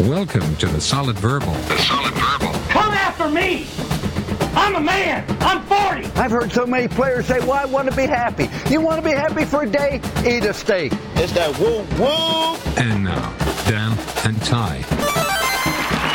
[0.00, 1.54] Welcome to the Solid Verbal.
[1.54, 2.52] The Solid Verbal.
[2.68, 3.66] Come after me!
[4.54, 5.24] I'm a man!
[5.40, 6.10] I'm 40!
[6.20, 8.50] I've heard so many players say, well, I want to be happy.
[8.70, 10.02] You want to be happy for a day?
[10.18, 10.92] Eat a steak.
[11.14, 12.58] It's that woo woo.
[12.76, 13.34] And now,
[13.66, 13.96] Dan
[14.26, 14.84] and Ty.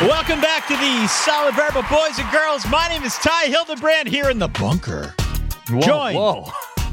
[0.06, 2.64] Welcome back to the Solid Verbal Boys and Girls.
[2.70, 5.12] My name is Ty Hildebrand here in the bunker.
[5.66, 6.52] Joined Whoa.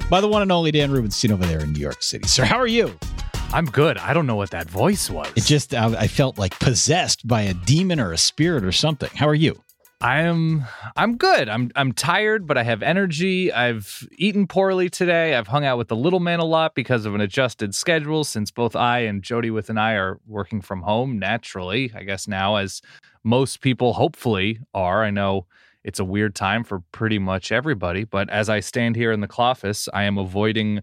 [0.10, 2.28] by the one and only Dan Rubenstein over there in New York City.
[2.28, 2.98] Sir, how are you?
[3.52, 3.97] I'm good.
[3.97, 5.32] I don't know what that voice was.
[5.36, 9.10] It just, I, I felt like possessed by a demon or a spirit or something.
[9.15, 9.60] How are you?
[10.01, 10.64] I am
[10.96, 11.50] I'm good.
[11.50, 13.51] I'm I'm tired, but I have energy.
[13.51, 15.36] I've eaten poorly today.
[15.36, 18.50] I've hung out with the little man a lot because of an adjusted schedule since
[18.50, 22.55] both I and Jody with and I are working from home naturally, I guess now
[22.55, 22.82] as
[23.25, 25.04] most people hopefully are.
[25.04, 25.47] I know
[25.83, 29.33] it's a weird time for pretty much everybody, but as I stand here in the
[29.38, 30.82] office, I am avoiding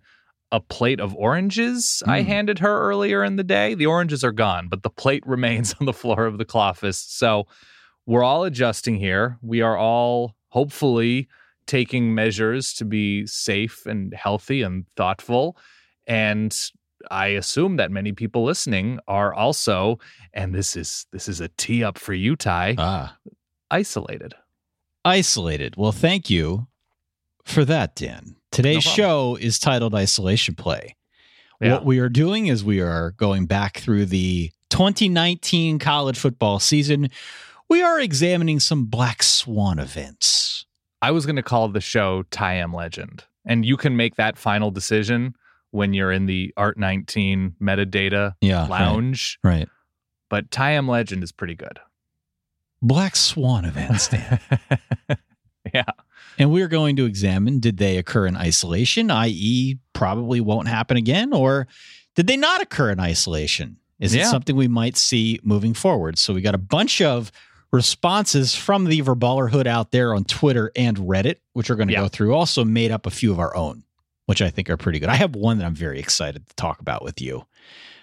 [0.52, 2.27] a plate of oranges I Mm.
[2.27, 3.74] handed her earlier in the day.
[3.74, 6.98] The oranges are gone, but the plate remains on the floor of the office.
[6.98, 7.46] So
[8.06, 9.39] we're all adjusting here.
[9.42, 11.28] We are all hopefully
[11.67, 15.56] taking measures to be safe and healthy and thoughtful.
[16.06, 16.56] And
[17.11, 19.98] I assume that many people listening are also,
[20.33, 23.19] and this is this is a tee up for you, Ty, Ah,
[23.70, 24.34] isolated.
[25.05, 25.74] isolated.
[25.77, 26.69] Well, thank you
[27.47, 28.36] for that, Dan.
[28.52, 30.97] Today's No show is titled Isolation Play.
[31.61, 31.72] Yeah.
[31.75, 37.08] What we are doing is we are going back through the 2019 college football season.
[37.69, 40.67] We are examining some black swan events.
[41.02, 44.36] I was going to call the show Ty Am Legend, and you can make that
[44.39, 45.34] final decision
[45.70, 48.67] when you're in the Art 19 metadata Yeah.
[48.67, 49.39] lounge.
[49.42, 49.69] Right.
[50.28, 51.78] But Ty Am Legend is pretty good.
[52.83, 54.41] Black swan events, Dan.
[55.74, 55.84] yeah.
[56.39, 61.33] And we're going to examine did they occur in isolation, i.e., probably won't happen again,
[61.33, 61.67] or
[62.15, 63.79] did they not occur in isolation?
[63.98, 66.19] Is it something we might see moving forward?
[66.19, 67.33] So we got a bunch of
[67.73, 72.01] responses from the Verballerhood out there on Twitter and Reddit, which we're going to Yeah.
[72.02, 72.35] go through.
[72.35, 73.85] Also made up a few of our own,
[74.27, 75.08] which I think are pretty good.
[75.08, 77.46] I have one that I'm very excited to talk about with you.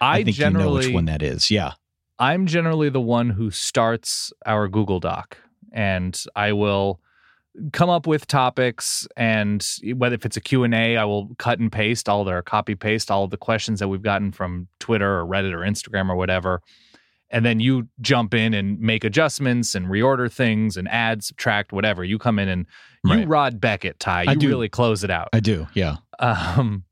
[0.00, 1.50] I, think you know which one that is.
[1.50, 1.72] Yeah.
[2.18, 5.38] I'm generally the one who starts our Google Doc,
[5.72, 7.00] and I will
[7.72, 12.08] come up with topics and whether if it's a q&a i will cut and paste
[12.08, 15.52] all their copy paste all of the questions that we've gotten from twitter or reddit
[15.52, 16.60] or instagram or whatever
[17.30, 22.02] and then you jump in and make adjustments and reorder things and add subtract whatever
[22.04, 22.66] you come in and
[23.04, 23.28] you Right.
[23.28, 24.48] rod beckett ty you I do.
[24.48, 25.66] really close it out I do.
[25.74, 25.96] Yeah.
[26.18, 26.84] um,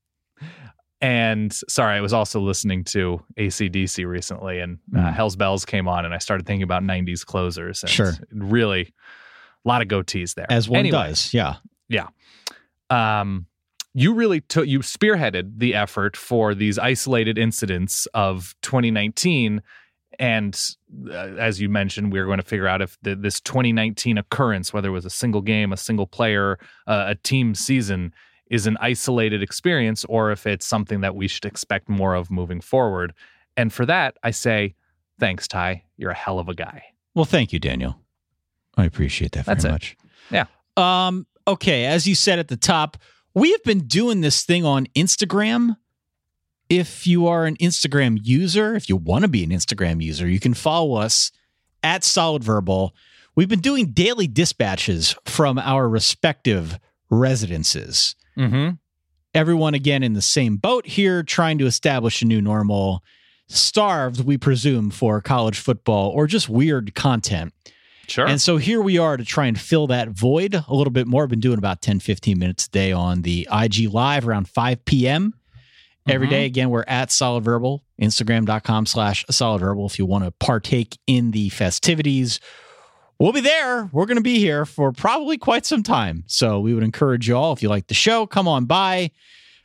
[1.00, 5.12] and sorry, I was also listening to ACDC recently, and uh, Mm.
[5.14, 7.82] Hell's Bells came on, and I started thinking about '90s closers.
[7.82, 8.12] And Sure.
[8.30, 8.94] really,
[9.64, 10.46] a lot of goatees there.
[10.50, 11.32] As one Anyway, does.
[11.32, 11.56] Yeah.
[11.88, 12.08] Yeah.
[12.90, 13.46] Um,
[13.94, 19.62] you really took you spearheaded the effort for these isolated incidents of 2019.
[20.18, 20.58] And
[21.08, 24.72] uh, as you mentioned, we are going to figure out if the, this 2019 occurrence,
[24.72, 28.14] whether it was a single game, a single player, uh, a team season,
[28.50, 32.60] is an isolated experience or if it's something that we should expect more of moving
[32.60, 33.14] forward.
[33.56, 34.74] And for that, I say,
[35.18, 35.84] thanks, Ty.
[35.96, 36.84] You're a hell of a guy.
[37.14, 38.01] Well, thank you, Daniel.
[38.76, 39.70] I appreciate that very That's it.
[39.70, 39.96] much.
[40.30, 40.46] Yeah.
[40.76, 42.96] Um, okay, as you said at the top,
[43.34, 45.76] we have been doing this thing on Instagram.
[46.68, 50.40] If you are an Instagram user, if you want to be an Instagram user, you
[50.40, 51.30] can follow us
[51.82, 52.94] at Solid Verbal.
[53.34, 56.78] We've been doing daily dispatches from our respective
[57.10, 58.14] residences.
[58.38, 58.76] Mm-hmm.
[59.34, 63.02] Everyone again in the same boat here, trying to establish a new normal.
[63.48, 67.52] Starved, we presume, for college football or just weird content.
[68.12, 68.26] Sure.
[68.26, 71.22] And so here we are to try and fill that void a little bit more.
[71.22, 74.84] I've been doing about 10, 15 minutes a day on the IG Live around 5
[74.84, 75.32] p.m.
[76.06, 76.30] Every Mhm.
[76.30, 76.44] day.
[76.44, 79.86] Again, we're at Solid Verbal, Instagram.com slash Solid Verbal.
[79.86, 82.38] If you want to partake in the festivities,
[83.18, 83.88] we'll be there.
[83.92, 86.24] We're going to be here for probably quite some time.
[86.26, 89.10] So we would encourage you all, if you like the show, come on by,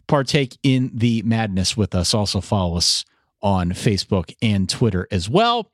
[0.07, 2.13] partake in the madness with us.
[2.13, 3.03] Also follow us
[3.41, 5.69] on Facebook and Twitter as well.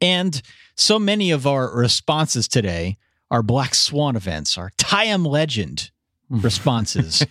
[0.00, 0.40] And
[0.74, 2.96] so many of our responses today
[3.30, 5.90] are Black Swan events, our Tyam legend
[6.28, 6.40] hmm.
[6.40, 7.26] responses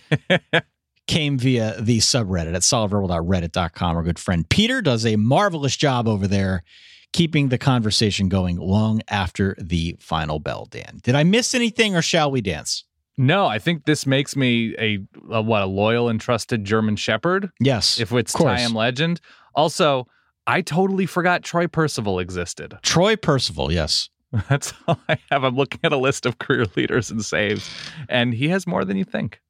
[1.06, 3.96] came via the subreddit at solidverbal.reddit.com.
[3.96, 6.64] Our good friend Peter does a marvelous job over there
[7.12, 11.00] keeping the conversation going long after the final bell, Dan.
[11.02, 12.84] Did I miss anything or shall we dance?
[13.16, 14.98] No, I think this makes me a,
[15.30, 17.50] a what a loyal and trusted German Shepherd.
[17.58, 17.98] Yes.
[17.98, 18.60] If it's of course.
[18.60, 19.20] Ty Am Legend.
[19.54, 20.06] Also,
[20.46, 22.78] I totally forgot Troy Percival existed.
[22.82, 24.08] Troy Percival, yes.
[24.48, 25.44] That's all I have.
[25.44, 27.68] I'm looking at a list of career leaders and saves,
[28.08, 29.40] and he has more than you think.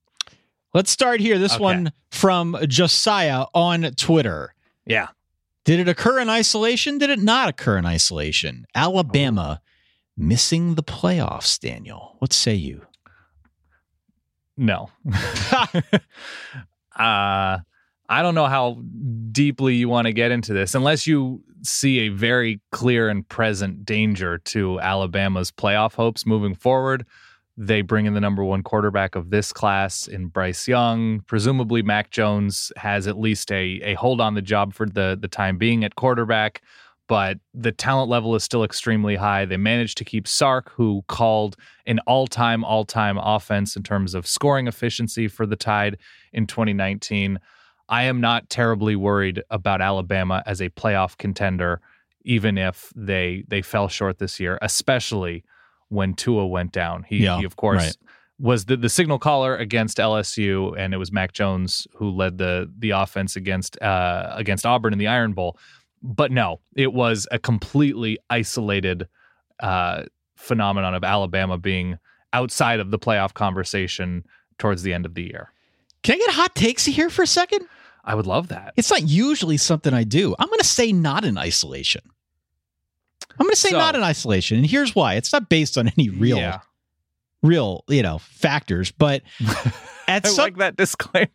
[0.75, 1.39] Let's start here.
[1.39, 1.63] This Okay.
[1.65, 4.55] one from Josiah on Twitter.
[4.85, 5.09] Yeah.
[5.65, 6.99] Did it occur in isolation?
[6.99, 8.67] Did it not occur in isolation?
[8.75, 9.61] Alabama
[10.17, 12.17] missing the playoffs, Daniel.
[12.21, 12.83] What say you?
[14.57, 14.91] No.
[16.99, 17.59] uh
[18.09, 18.81] I don't know how
[19.33, 23.85] deeply you want to get into this unless you see a very clear and present
[23.85, 27.05] danger to Alabama's playoff hopes moving forward.
[27.57, 31.21] They bring in the number one quarterback of this class in Bryce Young.
[31.21, 35.29] Presumably, Mac Jones has at least a, a hold on the job for the, the
[35.29, 36.61] time being at quarterback,
[37.09, 39.47] but the talent level is still extremely high.
[39.47, 41.57] They managed to keep Sark, who called
[41.87, 45.97] an all time, all time offense in terms of scoring efficiency for the Tide
[46.35, 47.39] in 2019.
[47.89, 51.81] I am not terribly worried about Alabama as a playoff contender,
[52.25, 55.45] even if they they fell short this year, especially
[55.89, 57.05] when Tua went down.
[57.05, 57.97] He, Yeah, he of course right.
[58.39, 62.71] was the, the signal caller against LSU, and it was Mac Jones who led the
[62.79, 65.59] the offense against uh, against Auburn in the Iron Bowl.
[66.03, 69.09] But no, it was a completely isolated
[69.61, 70.05] uh,
[70.37, 71.99] phenomenon of Alabama being
[72.33, 74.25] outside of the playoff conversation
[74.59, 75.53] towards the end of the year.
[76.03, 77.67] Can I get hot takes here for a second?
[78.07, 78.73] I would love that.
[78.77, 80.35] It's not usually something I do.
[80.39, 82.03] I'm going to say not in isolation.
[83.39, 85.15] I'm going to say So- not in isolation, and here's why.
[85.15, 86.61] It's not based on any real, Yeah.
[87.43, 88.91] real, you know, factors.
[88.93, 89.23] But
[90.09, 91.29] at I some, like that disclaimer.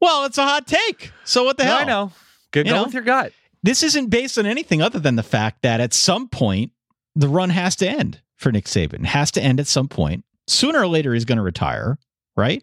[0.00, 1.10] well, it's a hot take.
[1.24, 1.78] So what the No, hell?
[1.78, 2.12] I know.
[2.52, 2.66] Good.
[2.66, 2.84] You Go know?
[2.84, 3.32] with your gut.
[3.62, 6.70] This isn't based on anything other than the fact that at some point
[7.16, 9.00] the run has to end for Nick Saban.
[9.00, 10.24] It has to end at some point.
[10.46, 11.98] Sooner or later, he's going to retire,
[12.36, 12.62] right?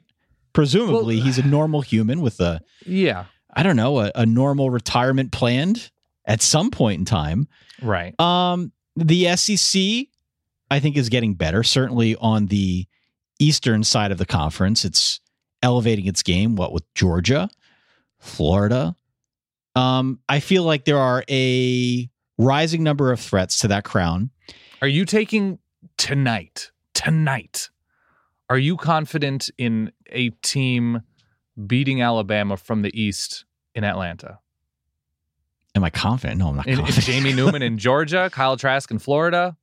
[0.56, 3.26] Presumably, Well- he's a normal human with a Yeah.
[3.54, 5.92] I don't know, a, a normal retirement planned
[6.26, 7.48] at some point in time.
[7.82, 8.20] Right.
[8.20, 10.08] Um, the SEC,
[10.72, 11.62] I think, is getting better.
[11.64, 12.88] Certainly on the
[13.40, 15.20] eastern side of the conference, it's
[15.62, 16.56] elevating its game.
[16.56, 17.50] What with Georgia,
[18.20, 18.96] Florida?
[19.76, 24.32] Um, I feel like there are a rising number of threats to that crown.
[24.82, 25.60] Are you taking
[25.98, 26.72] tonight?
[26.94, 27.70] Tonight.
[28.50, 31.02] Are you confident in a team
[31.68, 34.40] beating Alabama from the East in Atlanta?
[35.74, 36.40] Am I confident?
[36.40, 37.06] No, I'm not In, in confident.
[37.06, 39.58] Jamie Newman in Georgia, Kyle Trask in Florida.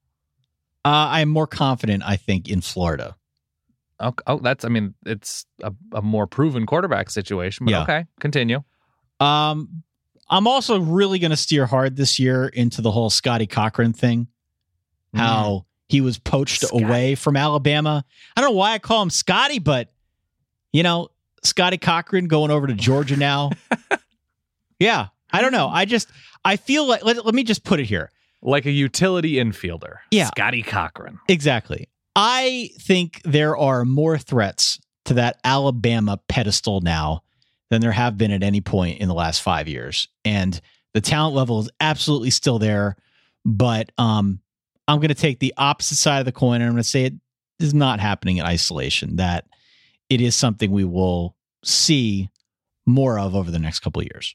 [0.84, 3.16] uh, I'm more confident, I think, in Florida.
[4.00, 7.82] Oh, oh that's I mean, it's a, a more proven quarterback situation, but Yeah.
[7.82, 8.62] okay, continue.
[9.20, 9.84] Um,
[10.28, 14.26] I'm also really going to steer hard this year into the whole Scotty Cochran thing.
[15.14, 18.02] How he was poached away from Alabama.
[18.34, 19.92] I don't know why I call him Scotty, but
[20.72, 21.10] you know,
[21.42, 23.50] Scotty Cochran going over to Georgia now.
[24.78, 25.68] yeah, I don't know.
[25.68, 26.08] I just
[26.46, 28.10] I feel like let, let me just put it here.
[28.40, 29.96] like a utility infielder.
[30.10, 30.28] Yeah.
[30.28, 31.18] Scotty Cochran.
[31.28, 31.90] Exactly.
[32.16, 37.22] I think there are more threats to that Alabama pedestal now
[37.68, 40.08] than there have been at any point in the last five years.
[40.24, 40.58] And
[40.94, 42.96] the talent level is absolutely still there.
[43.44, 44.40] But um,
[44.88, 47.04] I'm going to take the opposite side of the coin and I'm going to say
[47.04, 47.14] it
[47.58, 49.46] is not happening in isolation, that
[50.08, 52.28] it is something we will see
[52.86, 54.34] more of over the next couple of years.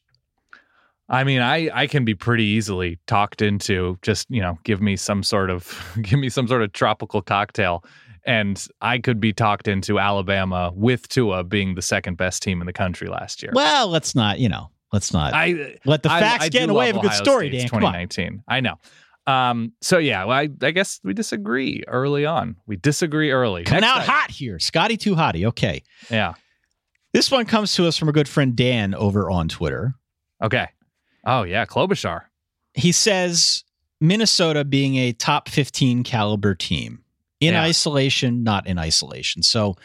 [1.10, 4.96] I mean, I I can be pretty easily talked into just you know give me
[4.98, 7.86] some sort of give me some sort of tropical cocktail,
[8.26, 12.68] and I could be talked into Alabama with Tua being the second best team in
[12.68, 13.52] the country last year.
[13.56, 16.68] Well, let's not, you know, let's not I let the facts I get do in
[16.68, 17.70] the way of a good story, State's Dan.
[17.70, 17.94] Come on.
[17.94, 18.44] 2019.
[18.48, 18.76] I know.
[19.27, 19.74] Um.
[19.81, 22.55] So yeah, well, I I guess we disagree early on.
[22.65, 23.63] We disagree early.
[23.65, 24.57] Coming Next out hot here.
[24.60, 25.46] Scotty too hotty.
[25.48, 25.84] Okay.
[26.10, 26.34] Yeah.
[27.13, 29.96] This one comes to us from a good friend Dan over on Twitter.
[30.41, 30.67] Okay.
[31.25, 32.22] Oh yeah, Klobuchar.
[32.74, 33.63] He says
[34.00, 37.03] Minnesota being a top 15 caliber team
[37.39, 37.63] in Yeah.
[37.63, 39.41] isolation, not in isolation.
[39.43, 39.75] So,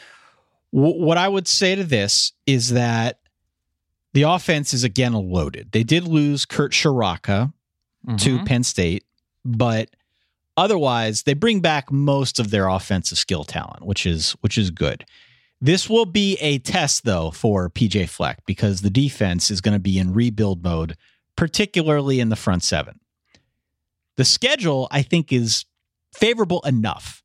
[0.72, 3.18] w- what I would say to this is that
[4.12, 5.72] the offense is again loaded.
[5.72, 7.52] They did lose Kirk Ciarrocca
[8.18, 8.46] to Mhm.
[8.46, 9.04] Penn State,
[9.44, 9.90] but
[10.56, 15.04] otherwise they bring back most of their offensive skill talent, which is which is good.
[15.61, 19.80] This will be a test though for PJ Fleck because the defense is going to
[19.80, 20.96] be in rebuild mode,
[21.37, 23.00] particularly in the front seven.
[24.16, 25.64] The schedule I think is
[26.14, 27.22] favorable enough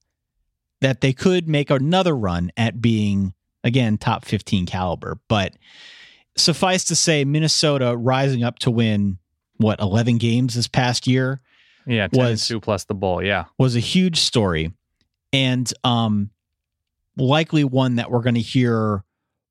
[0.82, 3.34] that they could make another run at being
[3.64, 5.54] again top 15 caliber, but
[6.38, 9.18] suffice to say Minnesota rising up to win
[9.58, 11.42] what 11 games this past year
[11.88, 13.24] Yeah, 10 was- two plus the bowl.
[13.24, 13.46] Yeah.
[13.58, 14.72] was a huge story
[15.34, 16.30] and um
[17.18, 19.04] likely one that we're going to hear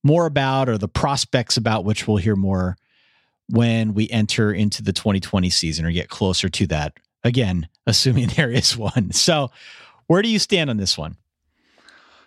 [0.04, 2.76] more about or the prospects about which we'll hear more
[3.48, 6.92] when we enter into the 2020 season or get closer to that
[7.24, 9.50] again assuming there is one so
[10.06, 11.16] where do you stand on this one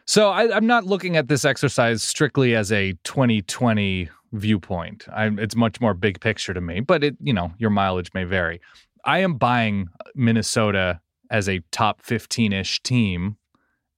[0.05, 5.05] So I, I'm not looking at this exercise strictly as a 2020 viewpoint.
[5.11, 8.23] I, it's much more big picture to me, but it, you know, your mileage may
[8.23, 8.59] vary.
[9.05, 13.37] I am buying Minnesota as a top 15 ish team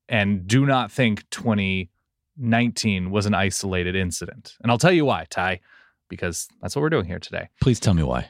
[0.09, 4.57] and do not think 2019 was an isolated incident.
[4.61, 5.61] And I'll tell you why, Ty,
[6.09, 7.47] because that's what we're doing here today.
[7.61, 8.29] Please tell me why.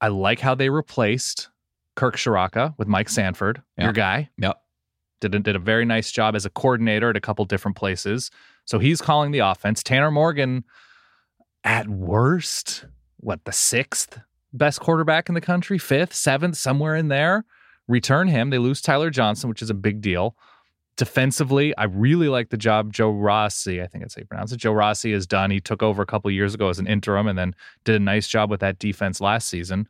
[0.00, 1.48] I like how they replaced
[1.96, 4.30] Kirk Ciarrocca with Mike Sanford, your guy.
[4.38, 4.62] Yep.
[5.20, 8.30] Did a, did a very nice job as a coordinator at a couple different places.
[8.64, 9.82] So he's calling the offense.
[9.82, 10.62] Tanner Morgan,
[11.64, 12.84] at worst,
[13.16, 14.20] what the sixth
[14.52, 17.44] best quarterback in the country, fifth, seventh, somewhere in there.
[17.86, 18.50] Return him.
[18.50, 20.36] They lose Tyler Johnson, which is a big deal.
[20.96, 24.56] Defensively, I really like the job Joe Rossi, I think that's how you pronounce it.
[24.56, 25.50] Joe Rossi has done.
[25.50, 28.26] He took over a couple years ago as an interim and then did a nice
[28.26, 29.86] job with that defense last season.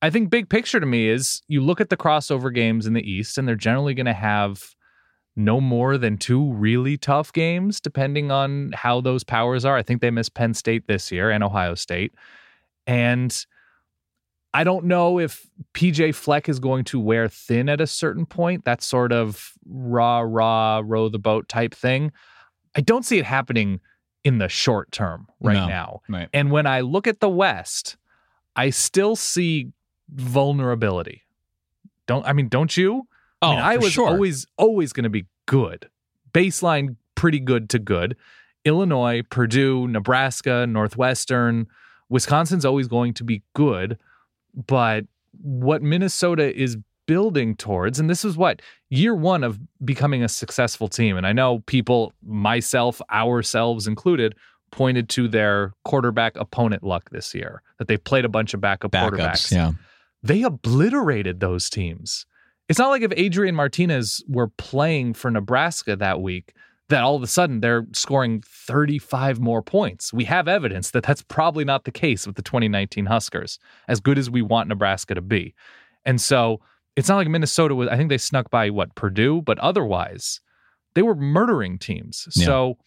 [0.00, 3.10] I think big picture to me is you look at the crossover games in the
[3.10, 4.74] East, and they're generally going to have
[5.36, 9.76] no more than two really tough games, depending on how those powers are.
[9.76, 12.14] I think they missed Penn State this year and Ohio State.
[12.86, 13.34] And
[14.54, 18.64] I don't know if PJ Fleck is going to wear thin at a certain point,
[18.64, 22.12] that sort of rah, rah, row the boat type thing.
[22.76, 23.80] I don't see it happening
[24.22, 25.66] in the short term right No.
[25.66, 26.00] now.
[26.08, 26.28] Right.
[26.32, 27.96] And when I look at the West,
[28.56, 29.72] I still see
[30.08, 31.22] vulnerability.
[32.06, 33.08] Don't I mean, don't you?
[33.42, 34.08] Oh, I mean, I was sure.
[34.08, 35.88] always always going to be good.
[36.32, 38.16] Baseline pretty good to good.
[38.64, 41.66] Illinois, Purdue, Nebraska, Northwestern,
[42.08, 43.98] Wisconsin's always going to be good,
[44.66, 45.04] but
[45.42, 50.88] what Minnesota is building towards and this is what year 1 of becoming a successful
[50.88, 54.34] team and I know people myself ourselves included
[54.70, 58.92] pointed to their quarterback opponent luck this year that they played a bunch of backup
[58.92, 59.18] backups.
[59.18, 59.72] quarterbacks Yeah.
[60.22, 62.24] they obliterated those teams.
[62.70, 66.54] It's not like if Adrian Martinez were playing for Nebraska that week
[66.88, 70.12] that all of a sudden they're scoring 35 more points.
[70.12, 74.18] We have evidence that that's probably not the case with the 2019 Huskers, as good
[74.18, 75.54] as we want Nebraska to be.
[76.04, 76.60] And so
[76.96, 80.40] it's not like Minnesota was, I think they snuck by what, Purdue, but otherwise
[80.94, 82.28] they were murdering teams.
[82.34, 82.44] Yeah.
[82.44, 82.78] So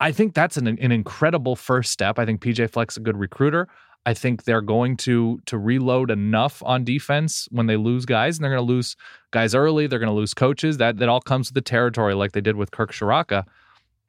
[0.00, 2.18] I think that's an, an incredible first step.
[2.18, 3.68] I think PJ Fleck's a good recruiter.
[4.06, 8.44] I think they're going to to reload enough on defense when they lose guys, and
[8.44, 8.96] they're going to lose
[9.30, 9.86] guys early.
[9.86, 10.78] They're going to lose coaches.
[10.78, 13.44] That that all comes with the territory, like they did with Kirk Ciarrocca.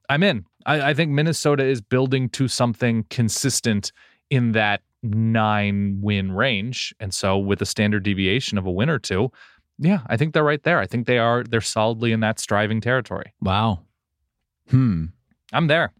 [0.08, 0.44] I'm in.
[0.66, 3.92] I, I think Minnesota is building to something consistent
[4.30, 8.98] in that nine win range, and so with a standard deviation of a win or
[8.98, 9.30] two,
[9.78, 10.78] yeah, I think they're right there.
[10.78, 11.44] I think they are.
[11.44, 13.34] They're solidly in that striving territory.
[13.40, 13.80] Wow.
[14.70, 15.06] Hmm.
[15.52, 15.92] I'm there.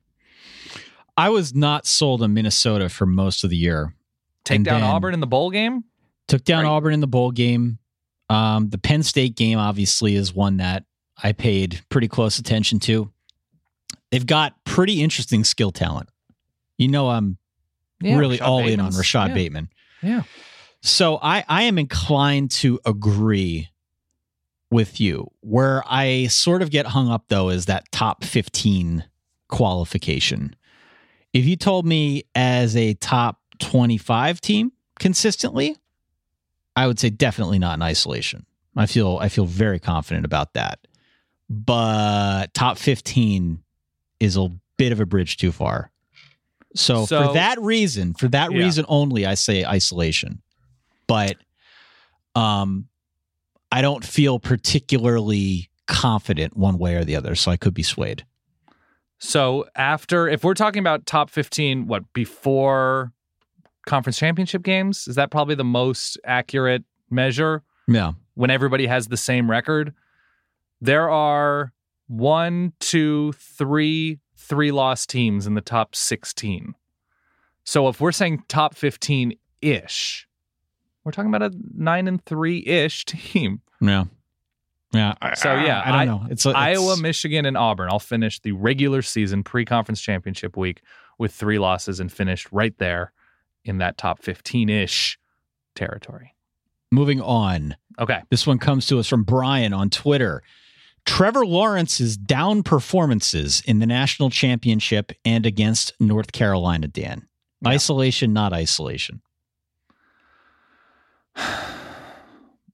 [1.23, 3.95] I was not sold on Minnesota for most of the year.
[4.45, 5.85] Take And down Auburn in the bowl game.
[6.27, 6.71] Took down Right.
[6.71, 7.79] Auburn in the bowl game.
[8.29, 10.85] Um, the Penn State game obviously is one that
[11.23, 13.13] I paid pretty close attention to.
[14.11, 16.09] They've got pretty interesting skill talent.
[16.77, 17.39] You know, I'm
[18.01, 19.35] Yeah, really Rashad all in on Rashad yeah.
[19.35, 19.69] Bateman.
[20.03, 20.23] Yeah.
[20.81, 23.69] So I, I am inclined to agree
[24.73, 25.31] with you.
[25.41, 29.05] Where I sort of get hung up though is that top 15
[29.49, 30.57] qualification.
[31.33, 35.77] If you told me as a top 25 team consistently,
[36.77, 38.47] I would say definitely not in isolation.
[38.77, 40.79] I feel I feel very confident about that.
[41.51, 43.63] But top 15
[44.21, 44.49] is a
[44.79, 45.91] bit of a bridge too far.
[46.75, 48.59] So, So- for that reason, for that Yeah.
[48.65, 50.41] reason only, I say isolation.
[51.07, 51.37] But
[52.35, 52.89] um
[53.71, 58.25] I don't feel particularly confident one way or the other, so I could be swayed.
[59.25, 63.13] So after, if we're talking about top 15, what, before
[63.87, 65.07] conference championship games?
[65.09, 68.13] Is that probably the most accurate measure Yeah.
[68.35, 69.95] when everybody has the same record?
[70.81, 71.73] There are
[72.09, 76.75] one, two, three, three lost teams in the top 16.
[77.65, 80.27] So if we're saying top 15 ish,
[81.05, 83.61] we're talking about a nine and three ish team.
[83.81, 84.05] Yeah.
[84.93, 85.15] Yeah.
[85.35, 86.27] So, yeah, I don't know.
[86.31, 87.89] It's, it's Iowa, Michigan, and Auburn.
[87.91, 90.83] I'll finish the regular season pre conference championship week
[91.19, 93.13] with three losses and finished right there
[93.65, 95.19] in that top 15 ish
[95.75, 96.35] territory.
[96.91, 97.77] Moving on.
[97.99, 98.21] Okay.
[98.31, 100.43] This one comes to us from Brian on Twitter.
[101.05, 107.27] Trevor Lawrence's down performances in the national championship and against North Carolina, Dan.
[107.63, 107.71] Yeah.
[107.71, 109.23] Isolation, not isolation.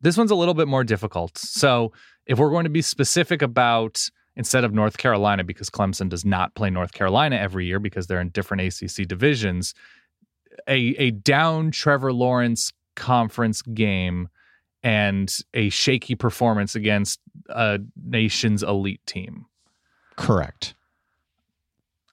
[0.00, 1.36] This one's a little bit more difficult.
[1.38, 1.92] So,
[2.26, 6.54] if we're going to be specific about instead of North Carolina, because Clemson does not
[6.54, 9.74] play North Carolina every year because they're in different ACC divisions,
[10.68, 14.28] a, a down Trevor Lawrence conference game
[14.82, 19.46] and a shaky performance against a nation's elite team.
[20.16, 20.74] Correct.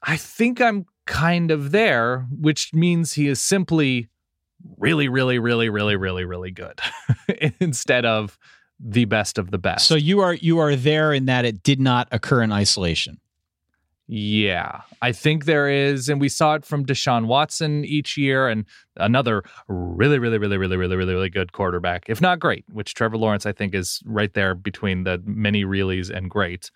[0.02, 4.10] I think I'm kind of there, which means he is simply
[4.78, 6.80] really, really, really, really, really, really good
[7.60, 8.38] instead of
[8.80, 9.88] the best of the best.
[9.88, 13.20] So you are you are there in that it did not occur in isolation.
[14.08, 18.66] Yeah, I think there is, and we saw it from Deshaun Watson each year, and
[18.98, 23.18] another really, really, really, really, really, really, really good quarterback, if not great, which Trevor
[23.18, 26.70] Lawrence I think is right there between the many reallys and great.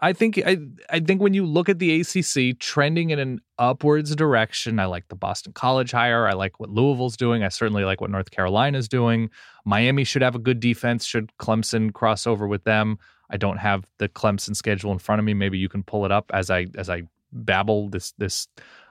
[0.00, 0.58] I think I
[0.90, 5.08] I think when you look at the ACC trending in an upwards direction, I like
[5.08, 6.26] the Boston College hire.
[6.26, 7.42] I like what Louisville's doing.
[7.42, 9.30] I certainly like what North Carolina's doing.
[9.64, 11.04] Miami should have a good defense.
[11.04, 12.98] Should Clemson cross over with them?
[13.30, 15.34] I don't have the Clemson schedule in front of me.
[15.34, 18.48] Maybe you can pull it up as I as I babble this this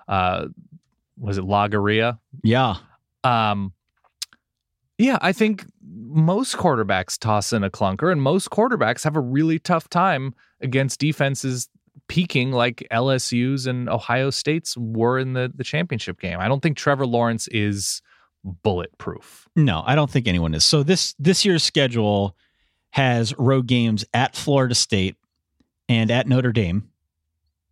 [0.07, 0.47] uh
[1.17, 2.19] was it Lagaria?
[2.43, 2.75] Yeah.
[3.23, 3.73] Um
[4.97, 9.59] yeah, I think most quarterbacks toss in a clunker and most quarterbacks have a really
[9.59, 11.69] tough time against defenses
[12.07, 16.39] peaking like LSU's and Ohio State's were in the the championship game.
[16.39, 18.01] I don't think Trevor Lawrence is
[18.63, 19.47] bulletproof.
[19.55, 20.65] No, I don't think anyone is.
[20.65, 22.35] So this this year's schedule
[22.91, 25.15] has road games at Florida State
[25.89, 26.89] and at Notre Dame,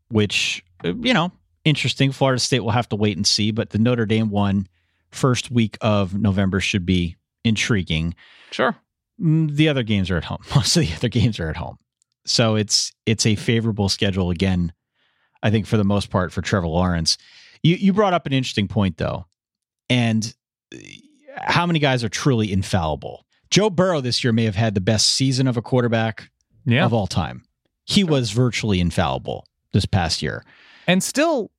[0.09, 1.31] which, uh, you know,
[1.65, 2.11] interesting.
[2.11, 4.67] Florida State will have to wait and see, but the Notre Dame one
[5.11, 8.15] first week of November should be intriguing.
[8.51, 8.75] Sure.
[9.21, 10.41] Mm, The other games are at home.
[10.55, 11.77] Most of the other games are at home.
[12.25, 14.73] So it's it's a favorable schedule again,
[15.43, 17.17] I think for the most part for Trevor Lawrence.
[17.63, 19.25] You you brought up an interesting point though.
[19.89, 20.33] And
[20.73, 20.77] uh,
[21.37, 23.25] how many guys are truly infallible?
[23.49, 26.29] Joe Burrow this year may have had the best season of a quarterback
[26.65, 26.85] Yeah.
[26.85, 27.43] of all time.
[27.85, 30.45] He was virtually infallible this past year.
[30.87, 31.51] and still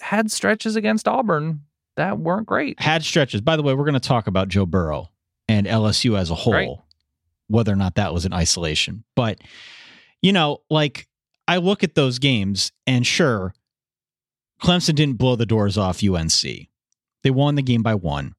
[0.00, 1.62] had stretches against Auburn
[1.96, 2.78] that weren't great.
[2.80, 3.40] Had stretches.
[3.40, 5.10] By the way, we're going to talk about Joe Burrow
[5.48, 6.68] and LSU as a whole, Right.
[7.48, 9.04] whether or not that was an isolation.
[9.14, 9.40] But,
[10.22, 11.06] you know, like
[11.48, 13.54] I look at those games and sure,
[14.62, 16.42] Clemson didn't blow the doors off UNC.
[17.22, 18.34] They won the game by one.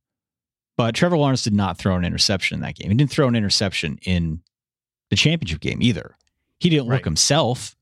[0.77, 2.89] But Trevor Lawrence did not throw an interception in that game.
[2.91, 4.41] He didn't throw an interception in
[5.09, 6.15] the championship game either.
[6.59, 6.97] He didn't Right.
[6.97, 7.75] look himself.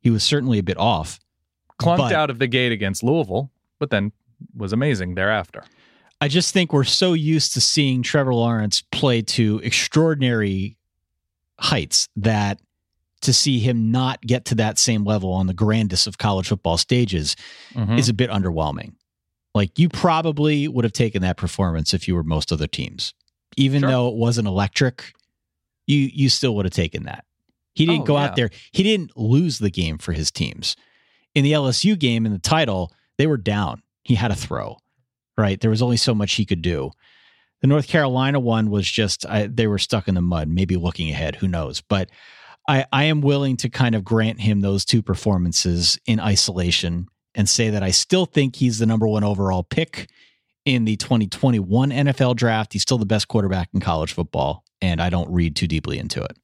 [0.00, 1.18] He was certainly a bit off.
[1.80, 4.12] Clunked out of the gate against Louisville, but then
[4.54, 5.64] was amazing thereafter.
[6.20, 10.76] I just think we're so used to seeing Trevor Lawrence play to extraordinary
[11.60, 12.60] heights that
[13.22, 16.76] to see him not get to that same level on the grandest of college football
[16.78, 17.34] stages
[17.74, 17.98] Mhm.
[17.98, 18.92] is a bit underwhelming.
[19.54, 23.14] Like you probably would have taken that performance if you were most other teams.
[23.56, 23.90] Even Sure.
[23.90, 25.12] though it wasn't electric,
[25.86, 27.24] you you still would have taken that.
[27.74, 28.24] He didn't Oh, go yeah.
[28.24, 28.50] out there.
[28.72, 30.76] He didn't lose the game for his teams.
[31.34, 33.82] In the LSU game in the title, they were down.
[34.04, 34.78] He had a throw.
[35.36, 35.60] Right?
[35.60, 36.90] There was only so much he could do.
[37.60, 41.10] The North Carolina one was just I, they were stuck in the mud, maybe looking
[41.10, 41.80] ahead, who knows.
[41.80, 42.10] But
[42.68, 47.48] I, I am willing to kind of grant him those two performances in isolation and
[47.48, 50.08] say that I still think he's the number one overall pick
[50.64, 52.72] in the 2021 NFL draft.
[52.74, 56.22] He's still the best quarterback in college football, and I don't read too deeply into
[56.22, 56.36] it.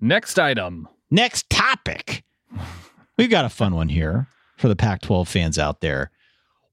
[0.00, 0.88] Next item.
[1.10, 2.22] Next topic.
[3.18, 6.10] We've got a fun one here for the Pac 12 fans out there.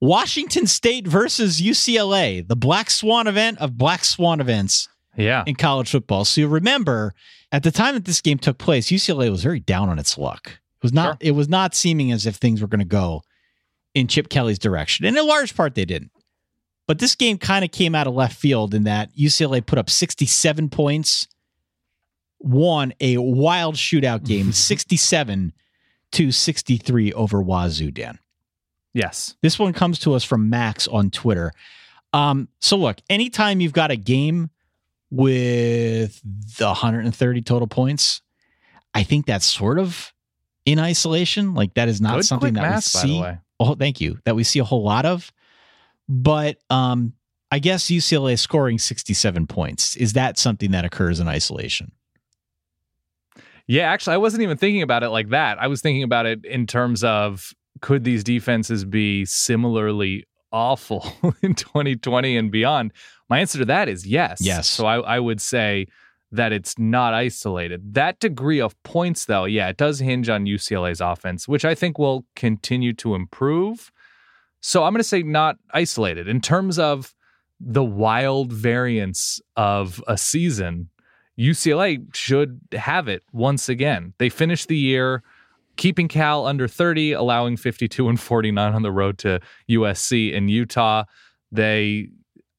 [0.01, 5.43] Washington State versus UCLA, the Black Swan event of Black Swan events Yeah.
[5.45, 6.23] in college football.
[6.25, 7.13] So you remember
[7.51, 10.47] at the time that this game took place, UCLA was very down on its luck.
[10.49, 11.29] It was not Sure.
[11.29, 13.23] it was not seeming as if things were going to go
[13.93, 15.05] in Chip Kelly's direction.
[15.05, 16.11] And in large part they didn't.
[16.87, 19.89] But this game kind of came out of left field in that UCLA put up
[19.89, 21.27] 67 points,
[22.39, 25.53] won a wild shootout game, 67
[26.13, 28.17] to 63 over Wazoo, Dan.
[28.93, 29.35] Yes.
[29.41, 31.51] This one comes to us from Max on Twitter.
[32.11, 34.49] Um, so look, anytime you've got a game
[35.11, 36.21] with
[36.57, 38.21] the 130 total points,
[38.93, 40.13] I think that's sort of
[40.65, 41.53] in isolation.
[41.53, 43.21] Like that is not Good something that math, we by the see.
[43.21, 43.37] way.
[43.59, 44.19] Oh, thank you.
[44.25, 45.31] That we see a whole lot of.
[46.07, 47.13] But um,
[47.51, 51.91] I guess UCLA scoring 67 points is that something that occurs in isolation?
[53.67, 55.61] Yeah, actually, I wasn't even thinking about it like that.
[55.61, 61.05] I was thinking about it in terms of could these defenses be similarly awful
[61.43, 62.93] in 2020 and beyond?
[63.29, 64.39] My answer to that is yes.
[64.41, 64.67] Yes.
[64.69, 65.87] So I, I would say
[66.31, 67.93] that it's not isolated.
[67.93, 71.97] That degree of points, though, yeah, it does hinge on UCLA's offense, which I think
[71.97, 73.91] will continue to improve.
[74.61, 76.27] So I'm going to say not isolated.
[76.27, 77.15] In terms of
[77.59, 80.89] the wild variance of a season,
[81.37, 84.13] UCLA should have it once again.
[84.17, 85.23] They finished the year
[85.77, 89.39] keeping Cal under 30, allowing 52 and 49 on the road to
[89.69, 91.05] USC and Utah.
[91.51, 92.09] They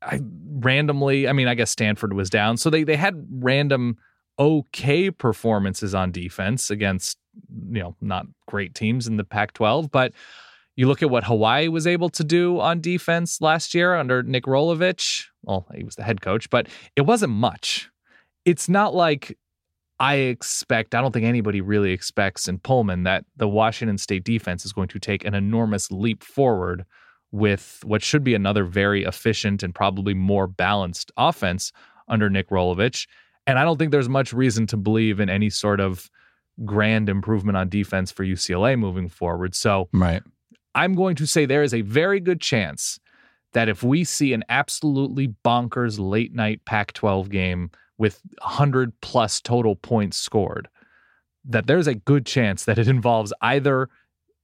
[0.03, 0.21] I
[0.53, 2.57] randomly, I mean, I guess Stanford was down.
[2.57, 3.99] So they they had random
[4.39, 7.19] okay performances on defense against,
[7.71, 10.13] you know, not great teams in the Pac-12, but
[10.81, 14.45] You look at what Hawaii was able to do on defense last year under Nick
[14.45, 15.27] Rolovich.
[15.43, 17.91] Well, he was the head coach, but it wasn't much.
[18.47, 19.37] It's not like
[19.99, 24.65] I expect, I don't think anybody really expects in Pullman that the Washington State defense
[24.65, 26.87] is going to take an enormous leap forward
[27.33, 31.73] with what should be another very efficient and probably more balanced offense
[32.09, 33.07] under Nick Rolovich.
[33.47, 36.11] And I don't think there's much reason to believe in any sort of
[36.65, 39.55] grand improvement on defense for UCLA moving forward.
[39.55, 40.23] So Right.
[40.75, 43.01] I'm going to say there is a very good chance
[43.53, 49.41] that if we see an absolutely bonkers late night Pac 12 game with 100 plus
[49.41, 50.69] total points scored,
[51.45, 53.89] that there's a good chance that it involves either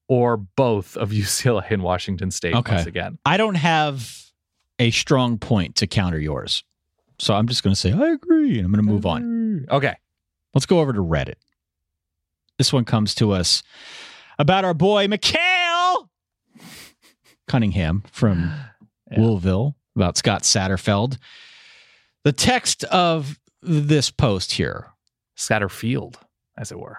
[0.09, 2.75] or both of UCLA and Washington State Okay.
[2.77, 3.19] once again.
[3.25, 4.23] I don't have
[4.79, 6.62] a strong point to counter yours.
[7.19, 8.59] So I'm just going to say, I agree.
[8.59, 9.66] And I'm going to move on.
[9.71, 9.95] Okay.
[10.55, 11.37] Let's go over to Reddit.
[12.59, 13.62] This one comes to us
[14.38, 16.11] about our boy, Mikhail
[17.49, 18.53] Cunningham from
[19.11, 19.21] Yeah.
[19.21, 21.16] Louisville, about Scott Satterfeld.
[22.25, 24.88] The text of this post here.
[25.38, 26.16] Satterfield,
[26.59, 26.99] as it were.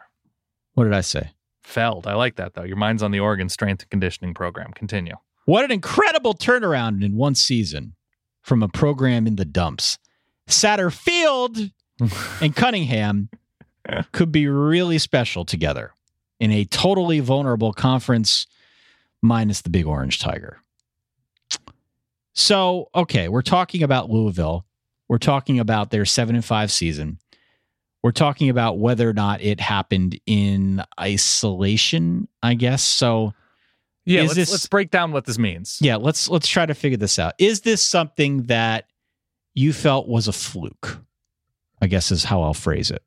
[0.74, 1.32] What did I say?
[1.68, 2.08] Feld.
[2.08, 2.64] I like that though.
[2.64, 4.72] Your mind's on the Oregon strength and conditioning program.
[4.72, 5.16] Continue.
[5.46, 7.96] What an incredible turnaround in one season
[8.42, 9.98] from a program in the dumps.
[10.48, 11.72] Satterfield
[12.42, 13.30] and Cunningham
[14.14, 15.92] could be really special together
[16.40, 18.48] in a totally vulnerable conference,
[19.22, 20.62] minus the big orange tiger.
[22.34, 24.66] So, okay, we're talking about Louisville.
[25.10, 27.20] We're talking about their seven and five season.
[28.04, 32.84] We're talking about whether or not it happened in isolation, I guess.
[32.84, 33.34] So,
[34.06, 35.78] Yeah, let's, this- let's break down what this means.
[35.82, 37.34] yeah, let's let's try to figure this out.
[37.38, 38.86] Is this something that
[39.54, 41.00] you felt was a fluke?
[41.82, 43.04] I guess is how I'll phrase it.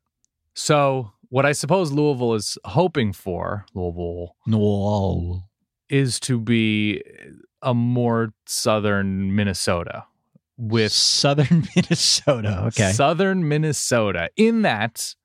[0.53, 5.43] So, what I suppose Louisville is hoping for, Louisville, No.
[5.89, 7.01] is to be
[7.61, 10.05] a more southern Minnesota
[10.63, 12.65] with Southern Minnesota.
[12.67, 12.91] Okay.
[12.91, 14.29] southern Minnesota.
[14.37, 15.15] In that,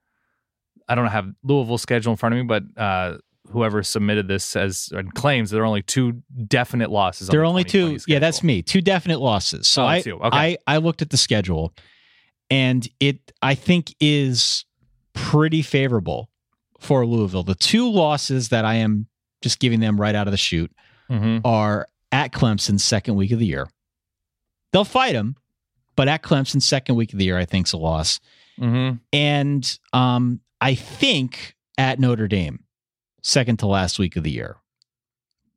[0.88, 3.18] I don't have Louisville schedule in front of me, but uh,
[3.51, 7.29] whoever submitted this says and claims there are only two definite losses.
[7.29, 7.99] there are the only two.
[7.99, 8.62] 2020 Yeah, that's me.
[8.62, 9.68] Two definite losses.
[9.68, 9.99] So Oh, I.
[9.99, 10.18] Okay.
[10.33, 11.75] I I looked at the schedule,
[12.51, 14.64] and it I think is
[15.12, 16.31] pretty favorable
[16.81, 17.42] for Louisville.
[17.42, 19.07] The two losses that I am
[19.42, 20.72] just giving them right out of the chute
[21.11, 21.40] Mhm.
[21.44, 23.68] are at Clemson second week of the year.
[24.76, 25.36] They'll fight him,
[25.96, 28.20] but at Clemson second week of the year, I think's a loss.
[28.60, 29.00] Mhm.
[29.10, 32.62] And um, I think at Notre Dame,
[33.22, 34.56] second to last week of the year.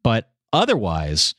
[0.03, 1.36] But otherwise,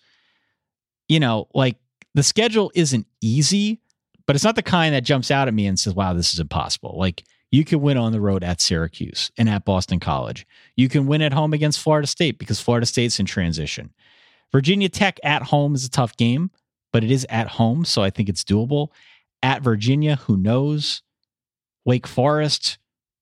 [1.09, 1.79] you know, like
[2.13, 3.81] the schedule isn't easy,
[4.27, 6.39] but it's not the kind that jumps out at me and says, wow, this is
[6.39, 6.97] impossible.
[6.99, 10.47] Like you can win on the road at Syracuse and at Boston College.
[10.77, 13.95] You can win at home against Florida State because Florida State's in transition.
[14.53, 16.51] Virginia Tech at home is a tough game,
[16.93, 18.89] but it is at home, so I think it's doable.
[19.43, 21.03] At Virginia, who knows?
[21.85, 22.79] Wake Forest,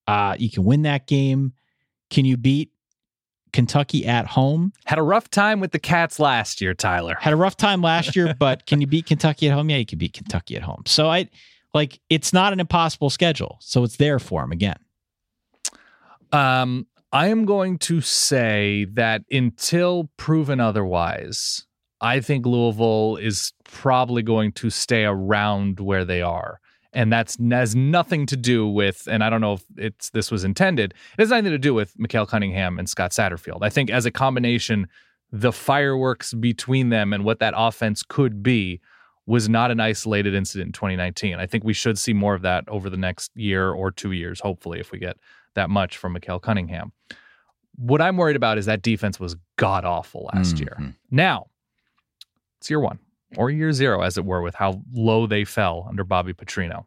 [0.07, 1.53] uh, you can win that game.
[2.11, 2.73] Can you beat
[3.53, 4.73] Kentucky at home?
[4.87, 7.17] Had a rough time with the Cats last year, Tyler.
[7.21, 9.71] Had a rough time last year, but can you beat Kentucky at home?
[9.71, 10.83] Yeah, you can beat Kentucky at home.
[10.87, 11.29] So I
[11.75, 13.59] like it's not an impossible schedule.
[13.61, 14.79] So it's there for him again.
[16.33, 21.65] Um, I am going to say that until proven otherwise,
[22.01, 26.61] I think Louisville is probably going to stay around where they are.
[26.93, 30.43] And that's has nothing to do with, and I don't know if it's this was
[30.43, 30.95] intended.
[31.19, 33.59] It has nothing to do with Mikhail Cunningham and Scott Satterfield.
[33.61, 34.89] I think as a combination,
[35.31, 38.81] the fireworks between them and what that offense could be
[39.27, 41.39] was not an isolated incident in 2019.
[41.39, 44.41] I think we should see more of that over the next year or two years,
[44.41, 45.19] hopefully, if we get
[45.55, 46.93] that much from Mikhail Cunningham.
[47.77, 50.77] What I'm worried about is that defense was god awful last year.
[50.81, 50.95] Mhm.
[51.11, 51.49] Now,
[52.59, 52.99] it's year one
[53.37, 56.85] or year zero, as it were, with how low they fell under Bobby Petrino.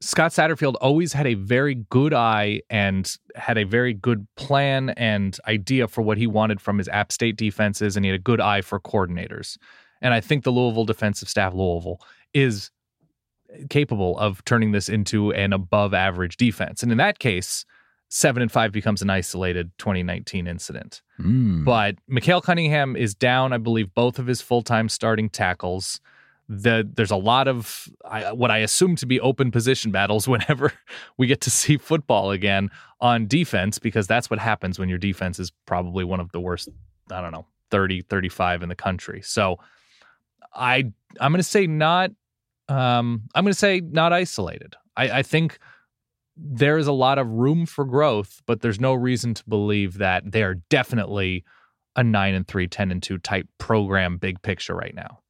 [0.00, 5.38] Scott Satterfield always had a very good eye and had a very good plan and
[5.46, 8.40] idea for what he wanted from his App State defenses, and he had a good
[8.40, 9.56] eye for coordinators.
[10.00, 12.00] And I think the Louisville defensive staff, Louisville,
[12.34, 12.72] is
[13.70, 16.82] capable of turning this into an above average defense.
[16.82, 17.64] And in that case,
[18.14, 21.00] seven and five becomes an isolated 2019 incident.
[21.18, 21.64] Mm.
[21.64, 25.98] But Mikhail Cunningham is down, I believe, both of his full time starting tackles.
[26.46, 30.74] The, there's a lot of I, what I assume to be open position battles whenever
[31.16, 32.70] we get to see football again
[33.00, 36.68] on defense, because that's what happens when your defense is probably one of the worst,
[37.10, 39.22] I don't know, 30, 35 in the country.
[39.22, 39.58] So
[40.54, 42.10] I, I'm going to say not,
[42.68, 44.76] um, I'm going to say not isolated.
[44.98, 45.58] I, I think
[46.36, 50.32] there is a lot of room for growth, but there's no reason to believe that
[50.32, 51.44] they are definitely
[51.94, 55.20] a 9 and 3, 10 and 2 type program big picture right now.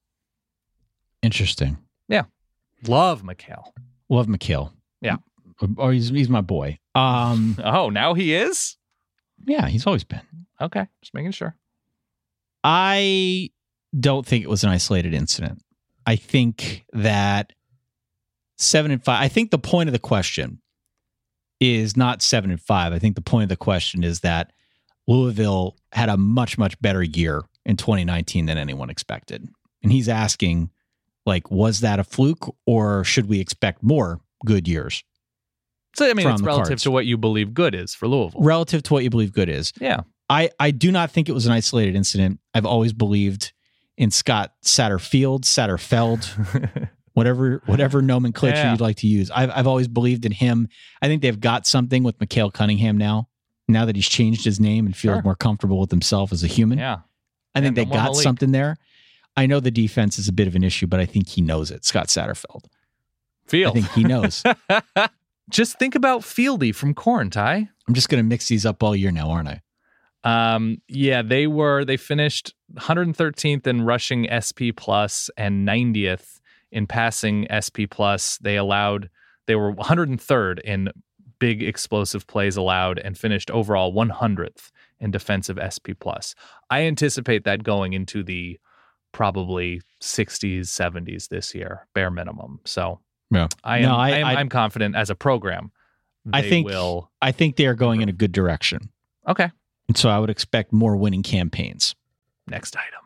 [1.23, 1.79] Interesting.
[2.09, 2.25] Yeah.
[2.87, 3.65] Love McHale.
[4.09, 4.73] Love McHale.
[5.01, 5.17] Yeah.
[5.77, 6.79] Or he's he's my boy.
[6.95, 8.77] Um Oh, now he is?
[9.47, 10.21] yeah, he's always been.
[10.61, 11.57] Okay, just making sure.
[12.65, 13.51] I
[13.99, 15.63] don't think it was an isolated incident.
[16.07, 17.53] I think that
[18.59, 19.21] seven and five.
[19.23, 20.61] I think the point of the question
[21.63, 22.93] is not seven and five.
[22.93, 24.53] I think the point of the question is that
[25.07, 29.49] Louisville had a much, much better year in 2019 than anyone expected.
[29.83, 30.71] And he's asking,
[31.27, 35.05] like, was that a fluke or should we expect more good years
[35.97, 36.83] So I mean, it's relative cards.
[36.85, 38.41] to what you believe good is for Louisville.
[38.43, 39.73] relative to what you believe good is?
[39.81, 40.01] Yeah.
[40.29, 42.41] I, I do not think it was an isolated incident.
[42.55, 43.53] I've always believed
[43.99, 48.73] in Scott Satterfield, Satterfeld, whatever whatever nomenclature Yeah.
[48.73, 49.31] you'd like to use.
[49.31, 50.69] I've I've always believed in him.
[51.01, 53.29] I think they've got something with Mikhail Cunningham now.
[53.69, 55.23] Now that he's changed his name and feels Sure.
[55.23, 56.99] more comfortable with himself as a human, yeah.
[57.55, 58.23] I think And they the got Malik.
[58.23, 58.77] something there.
[59.37, 61.71] I know the defense is a bit of an issue, but I think he knows
[61.71, 61.85] it.
[61.85, 62.65] Scott Satterfeld.
[63.47, 63.77] Field.
[63.77, 64.43] I think he knows.
[65.51, 67.69] just think about Fieldy from Korn, Ty.
[67.89, 69.61] I'm just going to mix these up all year now, aren't I?
[70.25, 76.41] Um, yeah, they were they finished 113th in rushing SP plus and 90th
[76.73, 78.39] in passing SP plus.
[78.39, 79.09] They allowed
[79.47, 80.89] they were 103rd in
[81.39, 86.35] big explosive plays allowed and finished overall 100th in defensive SP plus.
[86.71, 88.59] I anticipate that going into the
[89.11, 92.61] probably 60s, 70s this year, bare minimum.
[92.65, 93.49] So Yeah.
[93.65, 95.71] I am No, I- I, am I- I'm confident as a program.
[96.33, 98.91] I think- will I think they are going in a good direction.
[99.27, 99.51] okay.
[99.89, 101.95] And so I would expect more winning campaigns.
[102.47, 103.01] Next item.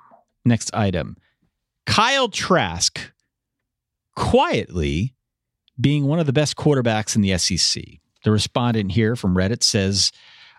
[0.45, 1.17] Next item
[1.87, 3.13] Kyle Trask
[4.17, 5.15] quietly
[5.81, 7.83] being one of the best quarterbacks in the SEC.
[8.25, 10.11] The respondent here from Reddit says,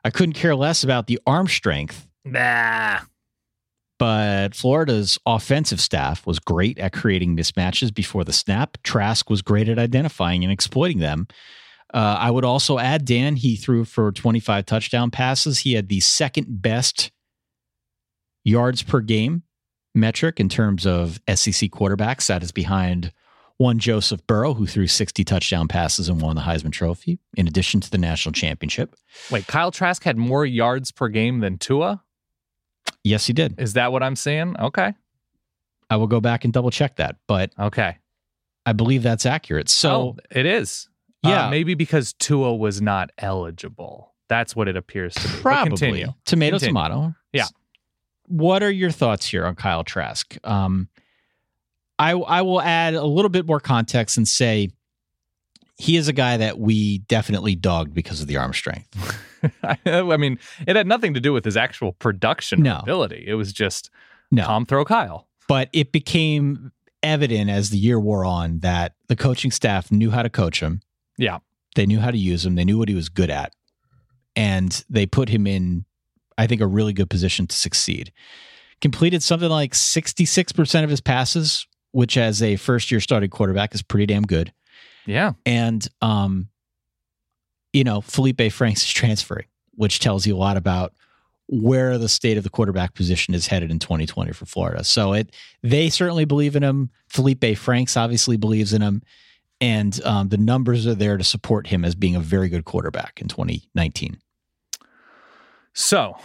[0.05, 2.99] I couldn't care less about the arm strength, Nah.
[3.99, 8.77] but Florida's offensive staff was great at creating mismatches before the snap.
[8.83, 11.27] Trask was great at identifying and exploiting them.
[11.93, 15.59] Uh, I would also add, Dan, he threw for 25 touchdown passes.
[15.59, 17.11] He had the second best
[18.43, 19.43] yards per game
[19.95, 22.27] metric in terms of SEC quarterbacks.
[22.27, 23.11] That is behind
[23.57, 27.79] one Joseph Burrow, who threw 60 touchdown passes and won the Heisman Trophy, in addition
[27.81, 28.95] to the national championship.
[29.31, 32.03] Wait, Kyle Trask had more yards per game than Tua?
[33.03, 33.59] Yes, he did.
[33.59, 34.55] Is that what I'm saying?
[34.59, 34.93] Okay.
[35.89, 37.97] I will go back and double check that, but Okay.
[38.65, 39.69] I believe that's accurate.
[39.69, 40.89] So, oh, it is.
[41.25, 44.13] Uh, yeah, maybe because Tua was not eligible.
[44.27, 45.33] That's what it appears to be.
[45.41, 46.59] Probably tomato, Continue.
[46.59, 47.15] tomato.
[47.31, 47.45] Yeah.
[48.27, 50.37] What are your thoughts here on Kyle Trask?
[50.43, 50.89] Um,
[51.99, 54.69] I I will add a little bit more context and say
[55.77, 58.88] he is a guy that we definitely dogged because of the arm strength.
[59.86, 62.77] I mean, it had nothing to do with his actual production No.
[62.79, 63.23] ability.
[63.27, 63.89] It was just
[64.31, 64.43] No.
[64.43, 65.27] Tom throw Kyle.
[65.47, 66.71] but it became
[67.03, 70.81] evident as the year wore on that the coaching staff knew how to coach him.
[71.17, 71.39] Yeah.
[71.75, 72.55] They knew how to use him.
[72.55, 73.53] They knew what he was good at.
[74.36, 75.86] And they put him in,
[76.38, 78.12] I think, a really good position to succeed.
[78.81, 83.82] Completed something like 66% of his passes, which as a first year starting quarterback is
[83.82, 84.54] pretty damn good.
[85.06, 85.34] Yeah.
[85.45, 86.50] And, um,
[87.73, 89.45] you know, Felipe Franks is transferring,
[89.76, 90.93] which tells you a lot about
[91.47, 94.84] where the state of the quarterback position is headed in 2020 for Florida.
[94.84, 96.89] So it they certainly believe in him.
[97.08, 99.02] Felipe Franks obviously believes in him,
[99.62, 103.21] and um, the numbers are there to support him as being a very good quarterback
[103.21, 104.17] in 2019.
[105.73, 106.17] So,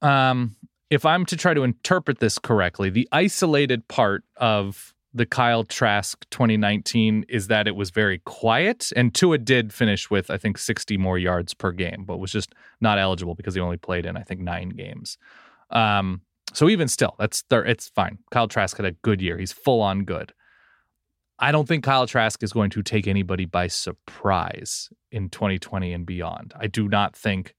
[0.00, 0.56] um,
[0.88, 6.24] if I'm to try to interpret this correctly, the isolated part of the Kyle Trask
[6.30, 10.96] 2019 is that it was very quiet, and Tua did finish with I think 60
[10.96, 14.22] more yards per game, but was just not eligible because he only played in I
[14.22, 15.18] think nine games.
[15.70, 16.22] Um,
[16.52, 17.64] so even still, that's there.
[17.64, 18.18] It's fine.
[18.30, 19.38] Kyle Trask had a good year.
[19.38, 20.32] He's full on good.
[21.38, 26.06] I don't think Kyle Trask is going to take anybody by surprise in 2020 and
[26.06, 26.52] beyond.
[26.56, 27.54] I do not think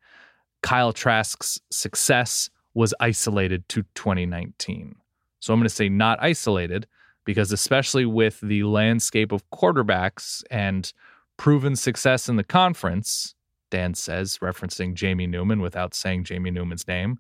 [0.62, 4.96] Kyle Trask's success was isolated to 2019.
[5.40, 6.88] So I'm going to say not isolated
[7.26, 10.92] because, especially with the landscape of quarterbacks and
[11.38, 13.36] proven success in the conference,
[13.70, 17.18] Dan says, referencing Jamie Newman without saying Jamie Newman's name.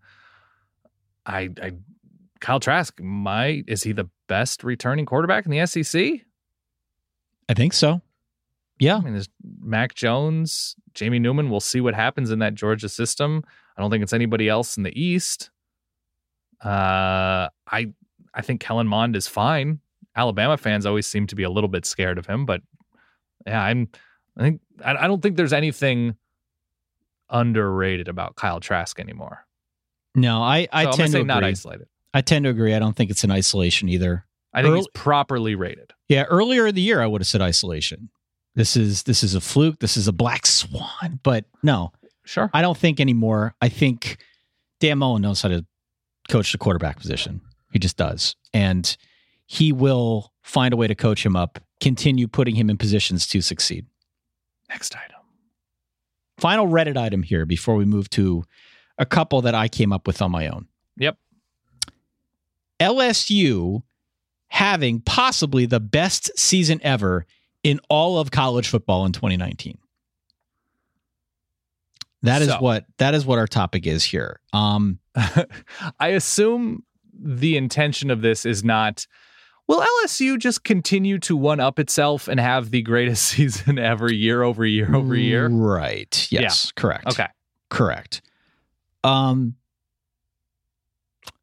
[1.25, 1.71] I, I
[2.41, 6.21] Kyle Trask might is he the best returning quarterback in the SEC?
[7.49, 8.01] I think so.
[8.79, 9.29] Yeah, I mean, there's
[9.61, 11.49] Mac Jones, Jamie Newman.
[11.49, 13.43] We'll see what happens in that Georgia system.
[13.77, 15.51] I don't think it's anybody else in the East.
[16.63, 17.93] Uh, I
[18.33, 19.79] I think Kellen Mond is fine.
[20.15, 22.61] Alabama fans always seem to be a little bit scared of him, but
[23.47, 23.89] yeah, I'm.
[24.37, 26.15] I think I, I don't think there's anything
[27.29, 29.45] underrated about Kyle Trask anymore.
[30.15, 31.49] No, I, I So tend to say not agree.
[31.51, 31.87] isolated.
[32.13, 32.73] I tend to agree.
[32.75, 34.25] I don't think it's an isolation either.
[34.53, 35.91] I think Earl- he's properly rated.
[36.09, 38.09] Yeah, earlier in the year I would have said isolation.
[38.55, 39.79] This is this is a fluke.
[39.79, 41.19] This is a black swan.
[41.23, 41.91] But no,
[42.25, 42.49] Sure.
[42.53, 43.53] I don't think anymore.
[43.61, 44.17] I think
[44.79, 45.65] Dan Mullen knows how to
[46.29, 47.41] coach the quarterback position.
[47.73, 48.35] He just does.
[48.53, 48.95] And
[49.45, 53.41] he will find a way to coach him up, continue putting him in positions to
[53.41, 53.85] succeed.
[54.69, 55.19] Next item.
[56.37, 58.43] Final Reddit item here before we move to
[58.97, 60.67] a couple that I came up with on my own.
[60.97, 61.17] Yep.
[62.79, 63.83] LSU
[64.47, 67.25] having possibly the best season ever
[67.63, 69.77] in all of college football in 2019.
[72.23, 74.39] That is So- what that is what our topic is here.
[74.53, 74.99] Um
[75.99, 79.05] I assume the intention of this is not
[79.67, 84.43] will LSU just continue to one up itself and have the greatest season ever year
[84.43, 85.47] over year over year?
[85.47, 86.27] Right.
[86.31, 87.07] Yes, correct.
[87.07, 87.27] Okay.
[87.69, 88.21] Correct.
[89.03, 89.55] Um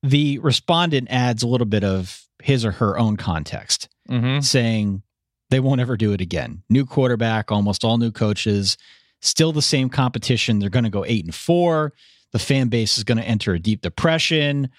[0.02, 3.88] the respondent adds a little bit of his or her own context.
[4.08, 4.40] Mm-hmm.
[4.40, 5.02] saying
[5.50, 6.64] they won't ever do it again.
[6.68, 8.76] New quarterback, almost all new coaches,
[9.20, 10.58] still the same competition.
[10.58, 11.92] They're going to go eight and four.
[12.32, 14.70] The fan base is going to enter a deep depression.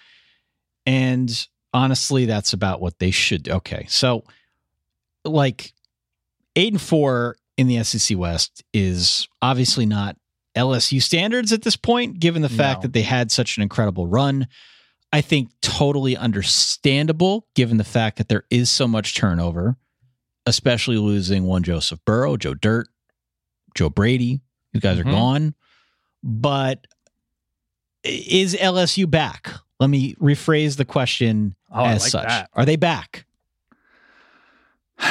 [0.85, 3.51] And honestly, that's about what they should do.
[3.53, 3.85] Okay.
[3.89, 4.23] So,
[5.25, 5.73] like,
[6.55, 10.17] eight and four in the SEC West is obviously not
[10.55, 12.81] LSU standards at this point, given the fact No.
[12.83, 14.47] that they had such an incredible run.
[15.13, 19.77] I think totally understandable given the fact that there is so much turnover,
[20.45, 22.87] especially losing one Joseph Burrow, Joe Dirt,
[23.75, 24.41] Joe Brady.
[24.73, 25.01] These guys Mhm.
[25.01, 25.55] are gone.
[26.23, 26.87] But
[28.03, 29.53] is LSU back?
[29.81, 32.27] Let me rephrase the question Oh, as like such.
[32.27, 32.49] that.
[32.53, 33.25] Are they back?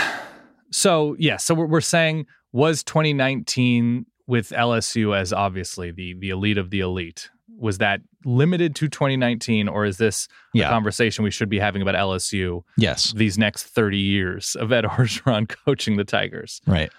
[0.72, 6.58] So yeah, so we're, we're saying was 2019 with LSU as obviously the the elite
[6.58, 7.28] of the elite
[7.58, 10.68] was that limited to 2019 or is this Yeah.
[10.68, 13.12] a conversation we should be having about LSU Yes.
[13.12, 16.60] these next 30 years of Ed Orgeron coaching the Tigers?
[16.68, 16.90] Right.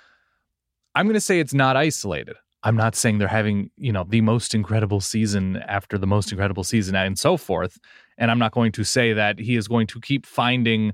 [0.94, 2.36] I'm going to say it's not isolated.
[2.64, 6.64] I'm not saying they're having, you know, the most incredible season after the most incredible
[6.64, 7.80] season and so forth.
[8.18, 10.94] And I'm not going to say that he is going to keep finding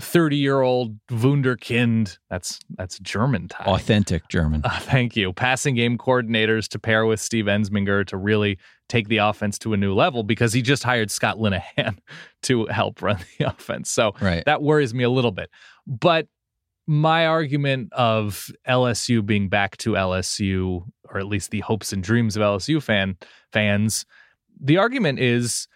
[0.00, 2.16] 30 year old Wunderkind.
[2.30, 3.66] That's that's German type.
[3.66, 4.62] Authentic German.
[4.64, 5.32] Uh, thank you.
[5.32, 9.76] Passing game coordinators to pair with Steve Ensminger to really take the offense to a
[9.76, 11.98] new level because he just hired Scott Linehan
[12.44, 13.90] to help run the offense.
[13.90, 14.44] So Right.
[14.46, 15.50] that worries me a little bit.
[15.86, 16.26] But
[16.86, 22.36] my argument of LSU being back to LSU, or at least the hopes and dreams
[22.36, 23.16] of LSU fan
[23.52, 24.04] fans,
[24.60, 25.68] the argument is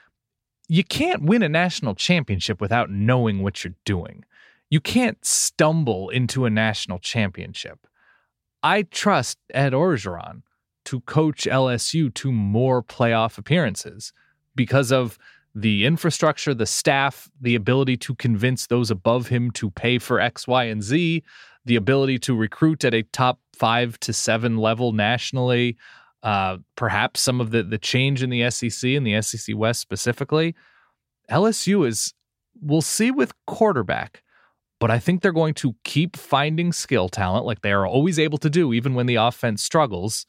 [0.69, 4.25] you can't win a national championship without knowing what you're doing.
[4.69, 7.87] You can't stumble into a national championship.
[8.63, 10.43] I trust Ed Orgeron
[10.87, 14.13] to coach LSU to more playoff appearances
[14.57, 15.19] because of
[15.57, 20.47] the infrastructure, the staff, the ability to convince those above him to pay for X,
[20.47, 21.25] Y, and Z,
[21.65, 25.79] the ability to recruit at a top five to seven level nationally,
[26.23, 30.55] uh, perhaps some of the the change in the SEC and the SEC West specifically.
[31.31, 32.13] LSU is,
[32.61, 34.23] we'll see with quarterback,
[34.79, 38.39] but I think they're going to keep finding skill talent like they are always able
[38.39, 40.27] to do, even when the offense struggles.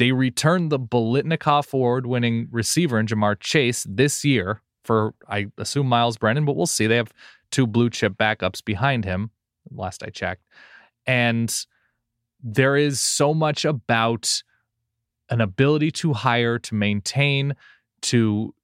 [0.00, 5.88] They returned the Biletnikoff award winning receiver in Ja'Marr Chase this year for, I assume,
[5.88, 6.86] Myles Brennan, but we'll see.
[6.86, 7.12] They have
[7.50, 9.30] two blue chip backups behind him,
[9.70, 10.46] last I checked.
[11.04, 11.54] And
[12.42, 14.42] there is so much about
[15.28, 17.54] an ability to hire, to maintain,
[18.00, 18.54] to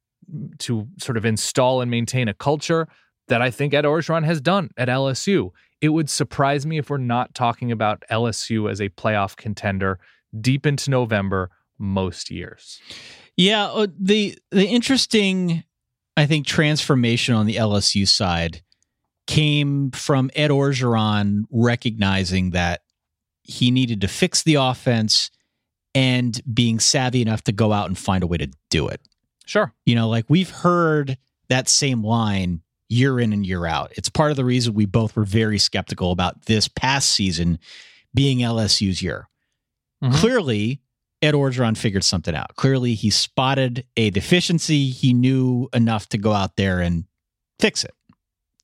[0.60, 2.88] to sort of install and maintain a culture
[3.28, 5.50] that I think Ed Orgeron has done at LSU.
[5.82, 10.00] It would surprise me if we're not talking about LSU as a playoff contender
[10.38, 12.80] deep into November most years.
[13.36, 15.64] Yeah, uh, the the interesting,
[16.16, 18.62] I think, transformation on the LSU side
[19.26, 22.82] came from Ed Orgeron recognizing that
[23.42, 25.30] he needed to fix the offense
[25.94, 29.00] and being savvy enough to go out and find a way to do it.
[29.46, 29.72] Sure.
[29.84, 33.92] You know, like we've heard that same line year in and year out.
[33.96, 37.58] It's part of the reason we both were very skeptical about this past season
[38.14, 39.28] being LSU's year.
[40.02, 40.14] Mhm.
[40.14, 40.80] Clearly,
[41.22, 42.54] Ed Orgeron figured something out.
[42.56, 44.90] Clearly, he spotted a deficiency.
[44.90, 47.04] He knew enough to go out there and
[47.58, 47.94] fix it,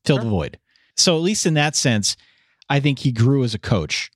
[0.04, 0.58] fill the void.
[0.96, 2.16] So, at least in that sense,
[2.68, 4.10] I think he grew as a coach,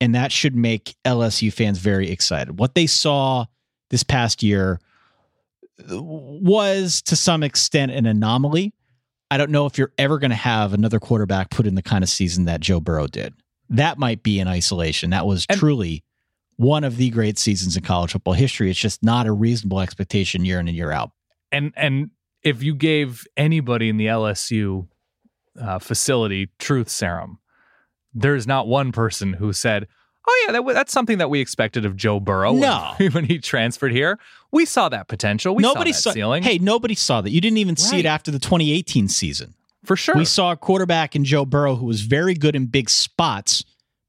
[0.00, 2.58] and that should make LSU fans very excited.
[2.58, 3.44] What they saw
[3.90, 4.80] this past year
[5.88, 8.72] was to some extent an anomaly.
[9.30, 12.04] I don't know if you're ever going to have another quarterback put in the kind
[12.04, 13.34] of season that Joe Burrow did.
[13.70, 15.10] That might be in isolation.
[15.10, 16.04] That was And- truly
[16.56, 18.70] one of the great seasons in college football history.
[18.70, 21.10] It's just not a reasonable expectation year in and year out.
[21.52, 22.10] and and
[22.42, 24.86] if you gave anybody in the LSU
[25.60, 27.38] uh, facility truth serum,
[28.12, 29.88] there's not one person who said,
[30.28, 32.94] "Oh yeah, that, w- that's something that we expected of Joe Burrow No.
[33.12, 34.18] when, he transferred here.
[34.52, 35.54] We saw that potential.
[35.54, 36.42] We nobody saw that ceiling.
[36.42, 37.30] Hey, nobody saw that.
[37.30, 39.54] You didn't even see it after the 2018 season.
[39.84, 40.14] for sure.
[40.14, 43.64] We saw a quarterback in Joe Burrow who was very good in big spots,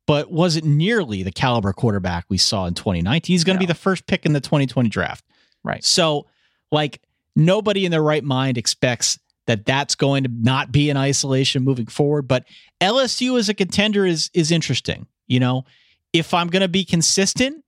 [0.07, 3.33] but wasn't nearly the caliber quarterback we saw in 2019.
[3.33, 5.25] He's going to be the first pick in the 2020 draft.
[5.63, 5.83] Right.
[5.83, 6.27] So,
[6.71, 7.01] like,
[7.35, 11.87] nobody in their right mind expects that that's going to not be in isolation moving
[11.87, 12.27] forward.
[12.27, 12.45] But
[12.81, 15.07] LSU as a contender is is interesting.
[15.27, 15.65] You know,
[16.13, 17.63] if I'm going to be consistent,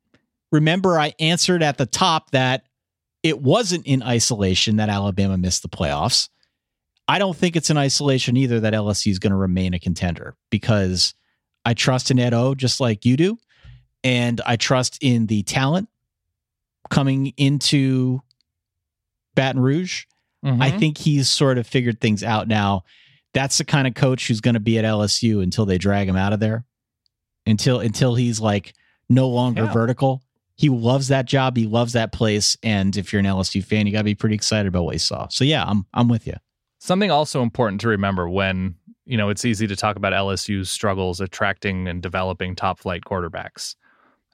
[0.51, 2.63] remember I answered at the top that
[3.23, 6.29] it wasn't in isolation that Alabama missed the playoffs.
[7.07, 10.35] I don't think it's in isolation either that LSU is going to remain a contender
[10.49, 11.13] because
[11.67, 13.37] I trust in Ed O just like you do.
[14.03, 15.89] And I trust in the talent
[16.89, 18.21] coming into
[19.35, 20.05] Baton Rouge.
[20.45, 20.61] Mhm.
[20.61, 22.83] I think he's sort of figured things out now.
[23.33, 26.15] That's the kind of coach who's going to be at LSU until they drag him
[26.15, 26.63] out of there.
[27.45, 28.73] Until until he's like
[29.09, 29.73] no longer Yeah.
[29.73, 30.21] vertical.
[30.55, 31.55] He loves that job.
[31.57, 32.55] He loves that place.
[32.63, 34.99] And if you're an LSU fan, you got to be pretty excited about what he
[34.99, 35.27] saw.
[35.29, 36.35] So yeah, I'm I'm with you.
[36.79, 38.75] Something also important to remember when,
[39.07, 43.75] you know, it's easy to talk about LSU's struggles attracting and developing top flight quarterbacks.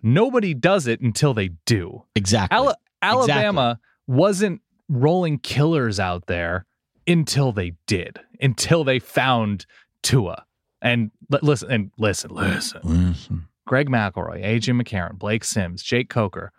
[0.02, 2.04] Nobody does it until they do.
[2.16, 2.58] Exactly.
[2.58, 6.66] Ala- Alabama wasn't rolling killers out there
[7.08, 9.66] until they did, until they found
[10.02, 10.46] Tua.
[10.82, 12.82] And li- listen, and listen, listen.
[12.82, 13.42] Mhm.
[13.66, 16.52] Greg McElroy, AJ McCarron, Blake Sims, Jake Coker,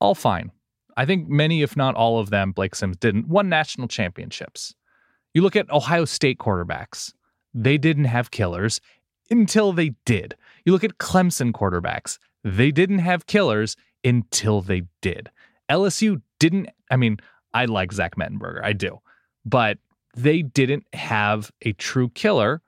[0.00, 0.50] all fine.
[0.96, 4.74] I think many, if not all of them, Blake Sims didn't, won national championships.
[5.34, 7.12] You look at Ohio State quarterbacks,
[7.56, 8.80] they didn't have killers
[9.30, 10.36] until they did.
[10.64, 15.30] You look at Clemson quarterbacks, they didn't have killers until they did.
[15.70, 17.18] LSU didn't, I mean,
[17.54, 19.00] I like Zach Mettenberger, I do,
[19.44, 19.78] but
[20.14, 22.62] they didn't have a true killer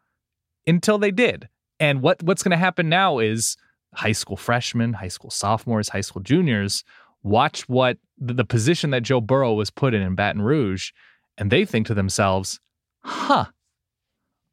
[0.67, 1.49] until they did.
[1.79, 3.57] And what what's going to happen now is
[3.95, 6.83] high school freshmen, high school sophomores, high school juniors
[7.23, 10.93] watch what the, position that Joe Burrow was put in in Baton Rouge,
[11.37, 12.61] and they think to themselves,
[13.05, 13.47] "Huh,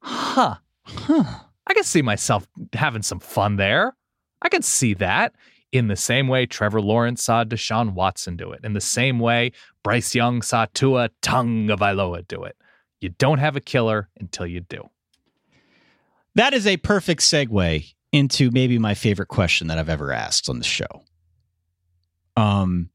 [0.06, 1.24] huh, Huh.
[1.66, 3.96] I can see myself having some fun there.
[4.40, 5.34] I can see that."
[5.72, 9.50] In the same way Trevor Lawrence saw Deshaun Watson do it, in the same way
[9.82, 12.56] Bryce Young saw Tua Tagovailoa do it.
[13.00, 14.88] You don't have a killer until you do.
[16.36, 20.58] That is a perfect segue into maybe my favorite question that I've ever asked on
[20.58, 21.04] the show.
[22.36, 22.90] Um,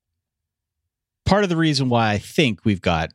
[1.26, 3.12] part of the reason why I think we've got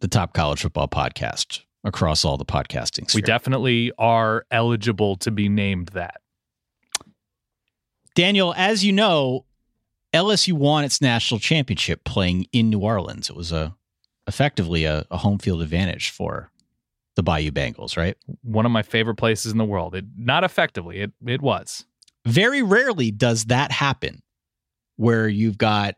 [0.00, 3.14] the top college football podcast across all the podcasting.
[3.14, 6.20] We definitely are eligible to be named that.
[8.14, 9.44] Daniel, as you know,
[10.12, 13.30] LSU won its national championship playing in New Orleans.
[13.30, 13.74] It was a
[14.26, 16.50] effectively a, a home field advantage for
[17.14, 18.16] the Bayou Bengals, right?
[18.42, 19.94] One of my favorite places in the world.
[19.94, 21.84] It not effectively, it it was.
[22.24, 24.22] Very rarely does that happen
[24.96, 25.94] where you've got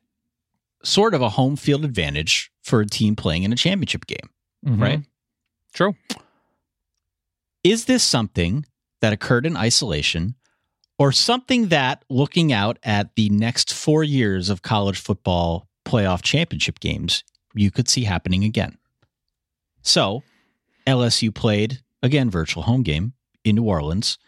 [0.85, 4.29] sort of a home field advantage for a team playing in a championship game,
[4.67, 4.83] mm-hmm.
[4.83, 5.03] right?
[5.73, 5.95] True.
[7.65, 8.65] Is this something
[9.01, 10.35] that occurred in isolation
[10.99, 16.81] or something that looking out at the next 4 years of college football playoff championship
[16.81, 17.23] games
[17.55, 18.79] you could see happening again?
[19.83, 20.23] So,
[20.87, 23.13] LSU played again virtual home game
[23.45, 24.19] in New Orleans.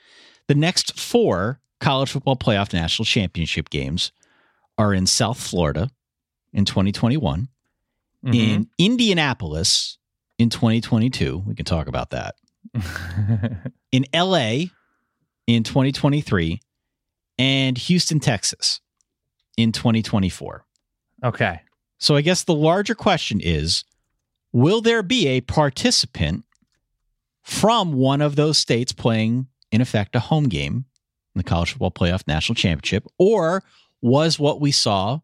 [0.47, 4.13] The next 4 college football playoff national championship games
[4.77, 5.91] are in South Florida
[6.53, 7.49] in 2021,
[8.25, 8.35] Mhm.
[8.35, 9.99] in Indianapolis
[10.41, 11.45] in 2022.
[11.47, 12.35] We can talk about that.
[13.93, 14.67] In LA
[15.47, 16.61] in 2023
[17.39, 18.81] and Houston, Texas
[19.57, 20.65] in 2024.
[21.25, 21.61] okay.
[21.99, 23.85] So I guess the larger question is
[24.53, 26.45] will there be a participant
[27.43, 30.85] from one of those states playing in effect a home game
[31.35, 33.65] in the college football playoff national championship or
[34.01, 35.19] was what we saw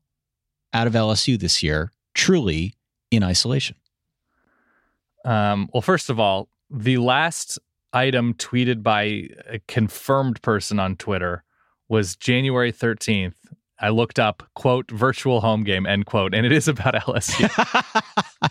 [0.73, 2.75] out of LSU this year truly
[3.13, 3.77] in isolation?
[5.27, 7.59] Um, well, first of all, the last
[7.93, 11.43] item tweeted by a confirmed person on Twitter
[11.89, 13.35] was January 13th.
[13.79, 17.51] I looked up, quote, virtual home game, end quote, and it is about LSU.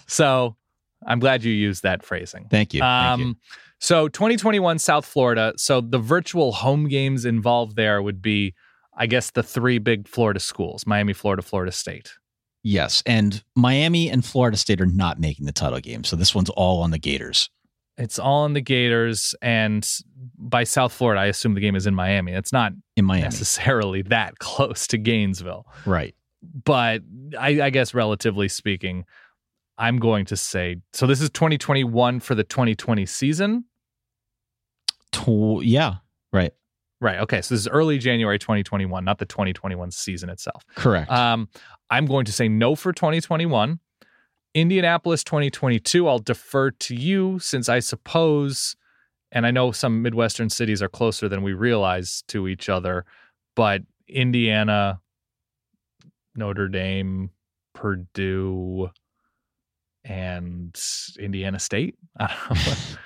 [0.07, 0.55] so
[1.05, 2.47] I'm glad you used that phrasing.
[2.49, 2.81] Thank you.
[2.81, 3.25] Thank you.
[3.27, 3.37] Um,
[3.79, 5.53] so 2021 South Florida.
[5.57, 8.53] So the virtual home games involved there would be,
[8.95, 12.13] I guess, the three big Florida schools: Miami, Florida, Florida State.
[12.67, 16.49] Yes, and Miami and Florida State are not making the title game, so this one's
[16.49, 17.51] all on the Gators.
[17.95, 19.87] It's all on the Gators, and
[20.35, 22.31] by South Florida, I assume the game is in Miami.
[22.31, 26.15] It's not In Miami, necessarily that close to Gainesville, right?
[26.63, 27.03] but
[27.39, 29.05] I, I guess relatively speaking,
[29.77, 31.05] I'm going to say so.
[31.05, 33.65] This is 2021 for the 2020 season.
[35.11, 35.97] Tw- yeah,
[36.33, 36.51] right.
[37.05, 37.19] Right.
[37.19, 37.39] Okay.
[37.43, 40.65] So this is early January 2021, not the 2021 season itself.
[40.73, 41.11] Correct.
[41.11, 41.49] Um,
[41.91, 43.79] I'm going to say no for 2021.
[44.55, 48.75] Indianapolis 2022, I'll defer to you since I suppose,
[49.31, 53.05] and I know some Midwestern cities are closer than we realize to each other,
[53.55, 54.99] but Indiana,
[56.33, 57.29] Notre Dame,
[57.75, 58.89] Purdue,
[60.03, 60.75] and
[61.19, 61.99] Indiana State.
[62.19, 62.73] I don't know.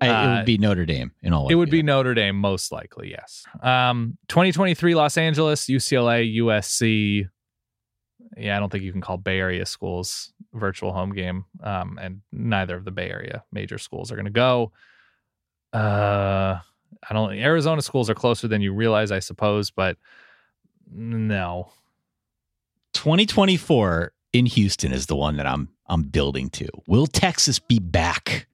[0.00, 1.48] I, it uh, would be Notre Dame in all.
[1.48, 1.82] It would be.
[1.82, 3.44] Notre Dame, most likely, yes.
[3.62, 7.28] Um, 2023 Los Angeles, UCLA, USC.
[8.36, 11.44] Yeah, I don't think you can call Bay Area schools virtual home game.
[11.62, 14.72] Um, and neither of the Bay Area major schools are going to go.
[15.72, 16.58] Uh,
[17.08, 17.32] I don't.
[17.34, 19.96] Arizona schools are closer than you realize, I suppose, but
[20.90, 21.70] no.
[22.94, 26.68] 2024 in Houston is the one that I'm I'm building to.
[26.86, 28.46] Will Texas be back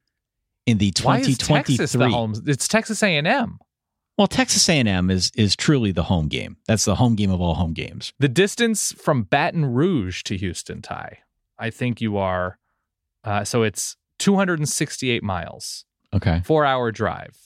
[0.67, 1.77] in the Why is 2023?
[1.77, 2.35] Texas the home?
[2.47, 3.59] It's Texas A&M.
[4.19, 6.57] Well, Texas A&M is is truly the home game.
[6.67, 8.13] That's the home game of all home games.
[8.19, 11.19] The distance from Baton Rouge to Houston, Ty,
[11.59, 12.59] I think you are.
[13.25, 16.41] Uh, so it's 268 miles, Okay.
[16.45, 17.37] four hour drive.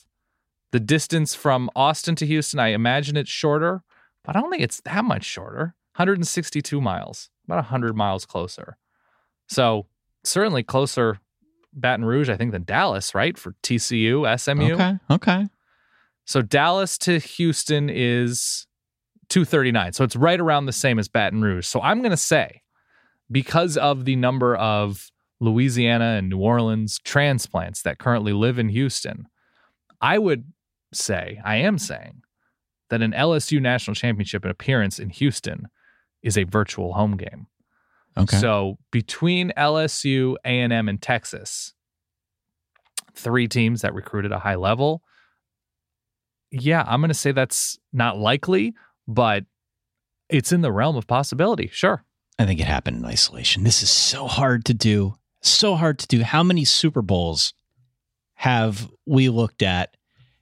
[0.71, 3.83] The distance from Austin to Houston, I imagine it's shorter,
[4.23, 5.75] but I don't think it's that much shorter.
[5.97, 8.77] 162 miles, about 100 miles closer.
[9.49, 9.87] So
[10.23, 11.19] certainly closer
[11.73, 13.37] Baton Rouge, I think, than Dallas, right?
[13.37, 14.73] For TCU, SMU.
[14.73, 14.97] Okay.
[15.09, 15.47] Okay.
[16.25, 18.67] So Dallas to Houston is
[19.29, 19.93] 239.
[19.93, 21.65] So it's right around the same as Baton Rouge.
[21.65, 22.61] So I'm going to say,
[23.31, 25.09] because of the number of
[25.39, 29.27] Louisiana and New Orleans transplants that currently live in Houston,
[30.01, 30.51] I would
[30.93, 32.21] say, I am saying,
[32.89, 35.67] that an LSU national championship appearance in Houston
[36.21, 37.47] is a virtual home game.
[38.17, 38.37] Okay.
[38.37, 41.73] So between LSU, A&M, and Texas,
[43.15, 45.03] three teams that recruited a high level.
[46.51, 48.73] Yeah, I'm going to say that's not likely,
[49.07, 49.45] but
[50.29, 51.69] it's in the realm of possibility.
[51.71, 52.03] Sure.
[52.37, 53.63] I think it happened in isolation.
[53.63, 55.15] This is so hard to do.
[55.41, 56.23] So hard to do.
[56.23, 57.53] How many Super Bowls
[58.35, 59.95] have we looked at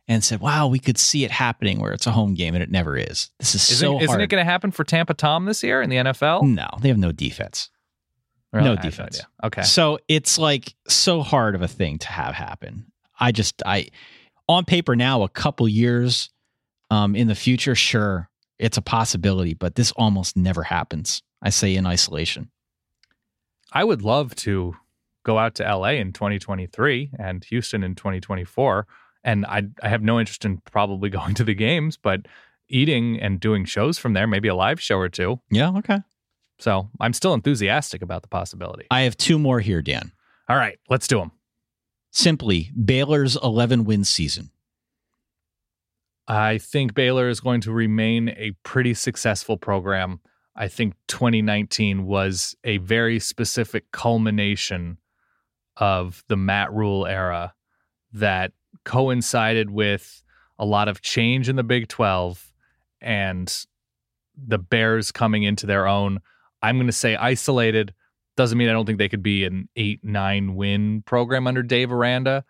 [0.09, 2.71] and said, "Wow, we could see it happening where it's a home game and it
[2.71, 5.63] never is." This is Isn't, so isn't it going to happen for Tampa Tom this
[5.63, 6.43] year in the NFL?
[6.43, 7.69] no, they have no defense.
[8.51, 8.65] Really?
[8.65, 9.17] no I defense.
[9.17, 9.27] idea.
[9.43, 9.61] Okay.
[9.61, 12.91] So it's like so hard of a thing to have happen.
[13.19, 13.89] I just I
[14.49, 16.31] on paper now a couple years
[16.89, 21.21] um in the future, sure, it's a possibility, but this almost never happens.
[21.41, 22.49] I say in isolation.
[23.71, 24.75] I would love to
[25.23, 28.87] go out to LA in 2023 and Houston in 2024.
[29.23, 32.27] And I, I have no interest in probably going to the games, but
[32.67, 35.39] eating and doing shows from there, maybe a live show or two.
[35.49, 35.99] Yeah, okay.
[36.59, 38.85] So I'm still enthusiastic about the possibility.
[38.91, 40.11] I have two more here, Dan.
[40.47, 41.31] All right, let's do them.
[42.11, 44.51] Simply Baylor's 11 win season.
[46.27, 50.19] I think Baylor is going to remain a pretty successful program.
[50.55, 54.97] I think 2019 was a very specific culmination
[55.77, 57.53] of the Matt Rhule era
[58.13, 58.51] that
[58.83, 60.23] coincided with
[60.57, 62.51] a lot of change in the Big 12
[63.01, 63.65] and
[64.37, 66.19] the Bears coming into their own.
[66.61, 67.93] I'm going to say isolated.
[68.35, 71.91] Doesn't mean I don't think they could be an eight, nine win program under Dave
[71.91, 72.43] Aranda.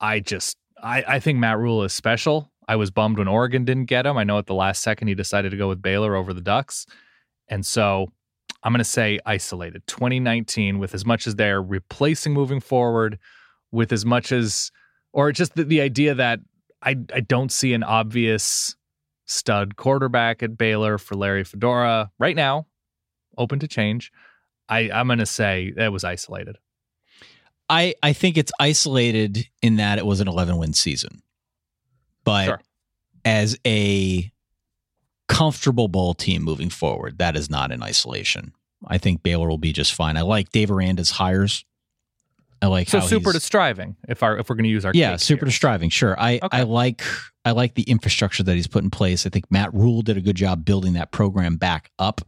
[0.00, 2.50] I just, I, I think Matt Rhule is special.
[2.66, 4.16] I was bummed when Oregon didn't get him.
[4.16, 6.86] I know at the last second he decided to go with Baylor over the Ducks.
[7.48, 8.10] And so
[8.62, 13.18] I'm going to say isolated 2019 with as much as they're replacing moving forward,
[13.70, 14.70] with as much as,
[15.14, 16.40] or just the, the idea that
[16.82, 18.76] I, I don't see an obvious
[19.26, 22.66] stud quarterback at Baylor for Larry Fedora right now,
[23.38, 24.12] open to change.
[24.68, 26.58] I, I'm going to say that was isolated.
[27.70, 31.22] I, I think it's isolated in that it was an 11 win season.
[32.24, 32.60] But Sure.
[33.24, 34.30] as a
[35.28, 38.52] comfortable bowl team moving forward, that is not in isolation.
[38.86, 40.16] I think Baylor will be just fine.
[40.16, 41.64] I like Dave Aranda's hires.
[42.64, 43.96] I like So how super to striving.
[44.08, 45.50] If our if we're going to use our yeah, super here.
[45.50, 45.90] to striving.
[45.90, 46.48] Sure, I Okay.
[46.58, 47.02] I like
[47.44, 49.26] I like the infrastructure that he's put in place.
[49.26, 52.22] I think Matt Rhule did a good job building that program back up.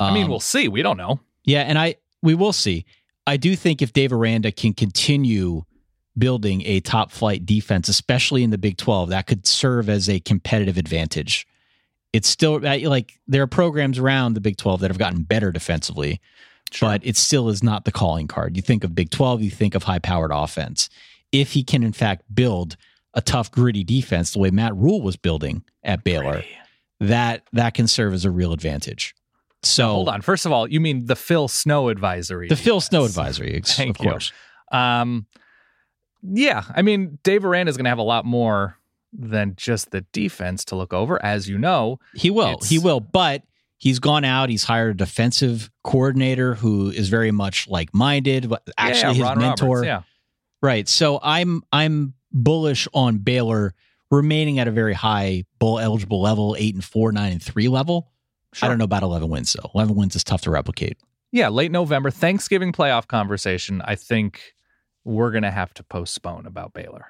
[0.00, 0.66] I mean, Um, we'll see.
[0.68, 1.20] We don't know.
[1.44, 2.84] yeah, and I we will see.
[3.26, 5.62] I do think if Dave Aranda can continue
[6.18, 10.18] building a top flight defense, especially in the Big 12, that could serve as a
[10.20, 11.46] competitive advantage.
[12.12, 16.20] It's still like there are programs around the Big 12 that have gotten better defensively,
[16.80, 18.56] but it still is not the calling card.
[18.56, 20.88] You think of Big 12, you think of high powered offense.
[21.32, 22.76] If he can, in fact, build
[23.14, 26.44] a tough, gritty defense the way Matt Rhule was building at Baylor,
[27.00, 29.14] that that can serve as a real advantage.
[29.62, 30.22] So Hold on.
[30.22, 32.48] First of all, you mean the Phil Snow advisory?
[32.48, 34.10] the Phil Snow advisory, ex- Thank of you.
[34.10, 34.32] course.
[34.72, 35.26] Um,
[36.22, 38.76] yeah, I mean, Dave Aranda is going to have a lot more
[39.12, 41.98] than just the defense to look over, as you know.
[42.14, 42.58] He will.
[42.64, 43.00] He will.
[43.00, 43.42] But
[43.80, 44.48] he's gone out.
[44.50, 48.48] He's hired a defensive coordinator who is very much like minded.
[48.48, 49.66] But actually, yeah, his Ron mentor.
[49.80, 50.02] Roberts, yeah,
[50.62, 50.88] Right.
[50.88, 53.74] So I'm I'm bullish on Baylor
[54.10, 58.12] remaining at a very high bowl eligible level, eight and four, nine and three level.
[58.62, 59.70] I don't know about eleven wins though.
[59.74, 60.98] Eleven wins is tough to replicate.
[61.32, 63.80] yeah, late November, Thanksgiving playoff conversation.
[63.84, 64.54] I think
[65.04, 67.06] we're going to have to postpone about Baylor.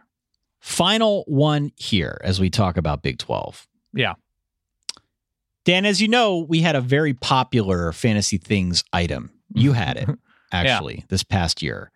[0.60, 3.66] Final one here as we talk about Big Twelve.
[3.94, 4.14] Yeah.
[5.70, 9.30] Dan, as you know, we had a very popular fantasy things item.
[9.54, 10.08] You had it
[10.52, 11.92] actually this past year.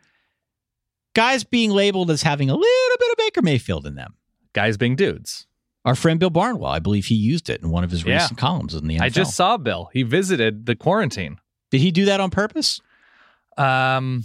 [1.14, 4.14] Guys being labeled as having a little bit of Baker Mayfield in them.
[4.52, 5.48] Guys being dudes.
[5.84, 8.14] Our friend Bill Barnwell, I believe he used it in one of his Yeah.
[8.22, 9.02] recent columns in the NFL.
[9.02, 9.90] I just saw Bill.
[9.92, 11.38] He visited the quarantine.
[11.72, 12.80] Did he do that on purpose?
[13.58, 14.24] Um,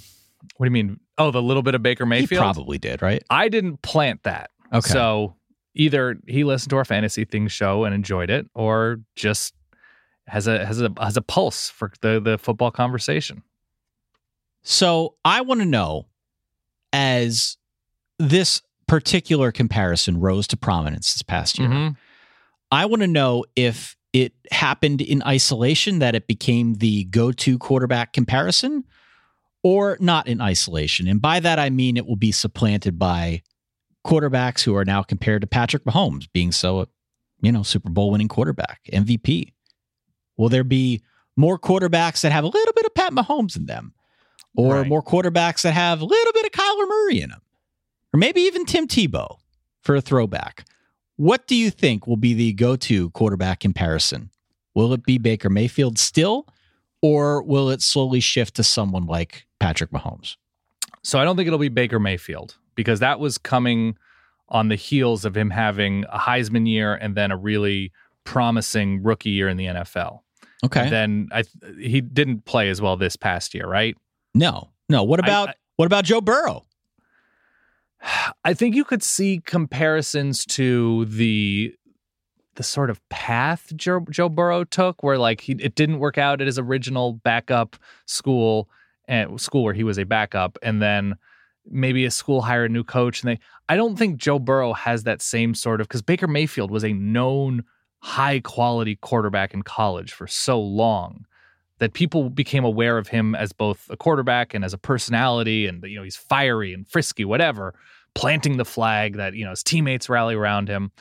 [0.58, 1.00] what do you mean?
[1.18, 2.30] Oh, the little bit of Baker Mayfield.
[2.30, 3.24] He probably did, right?
[3.32, 4.52] I didn't plant that.
[4.72, 4.89] Okay.
[4.89, 5.36] So
[5.80, 9.53] either he listened to our fantasy things show and enjoyed it, or just
[10.27, 13.41] has a has a has a pulse for the the football conversation.
[14.61, 16.07] So I want to know
[16.93, 17.57] as
[18.17, 21.95] this particular comparison rose to prominence this past year, Mhm.
[22.71, 27.57] I want to know if it happened in isolation that it became the go to
[27.57, 28.84] quarterback comparison
[29.63, 31.07] or not in isolation.
[31.07, 33.43] And by that, I mean it will be supplanted by
[34.06, 36.88] quarterbacks who are now compared to Patrick Mahomes being so,
[37.41, 39.54] you know, Super Bowl winning quarterback, MVP.
[40.38, 41.02] Will there be
[41.36, 43.93] more quarterbacks that have a little bit of Pat Mahomes in them?
[44.56, 44.88] Or Right.
[44.88, 47.41] more quarterbacks that have a little bit of Kyler Murray in them?
[48.14, 49.38] Or maybe even Tim Tebow
[49.82, 50.66] for a throwback.
[51.18, 54.32] What do you think will be the go to quarterback comparison?
[54.74, 56.47] Will it be Baker Mayfield still,
[57.02, 60.38] or will it slowly shift to someone like Patrick Mahomes?
[61.04, 63.97] So I don't think it'll be Baker Mayfield because that was coming
[64.47, 67.91] on the heels of him having a Heisman year and then a really
[68.23, 70.19] promising rookie year in the NFL.
[70.63, 70.84] Okay.
[70.84, 71.43] And then I
[71.77, 73.97] he didn't play as well this past year, right?
[74.34, 75.03] no, no.
[75.03, 76.63] What I- about I- what about Joe Burrow?
[78.45, 81.75] I think you could see comparisons to the
[82.55, 86.39] the sort of path Joe, Joe Burrow took, where like he it didn't work out
[86.39, 87.75] at his original backup
[88.05, 88.69] school
[89.05, 91.15] and school where he was a backup, and then
[91.66, 93.39] maybe a school hire a new coach, and they.
[93.68, 96.93] I don't think Joe Burrow has that same sort of because Baker Mayfield was a
[96.93, 97.64] known
[98.01, 101.26] high quality quarterback in college for so long
[101.80, 105.84] that people became aware of him as both a quarterback and as a personality and
[105.84, 107.74] you know he's fiery and frisky whatever
[108.16, 110.91] planting the flag that you know his teammates rally around him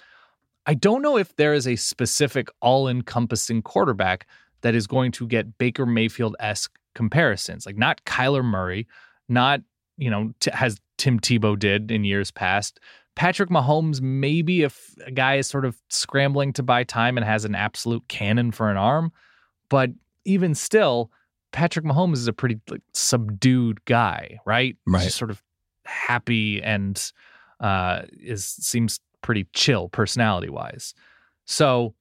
[0.66, 4.26] i don't know if there is a specific all-encompassing quarterback
[4.62, 8.86] that is going to get baker mayfield-esque comparisons like not kyler murray
[9.28, 9.60] not
[9.98, 12.80] you know t- has tim tebow did in years past
[13.14, 17.44] patrick mahomes maybe if a guy is sort of scrambling to buy time and has
[17.44, 19.12] an absolute cannon for an arm
[19.68, 19.90] but
[20.24, 21.10] even still,
[21.52, 24.76] Patrick Mahomes is a pretty like, subdued guy, right?
[24.86, 25.04] Right.
[25.04, 25.42] just sort of
[25.84, 27.12] happy and
[27.60, 30.94] uh, is seems pretty chill personality wise.
[31.46, 31.94] So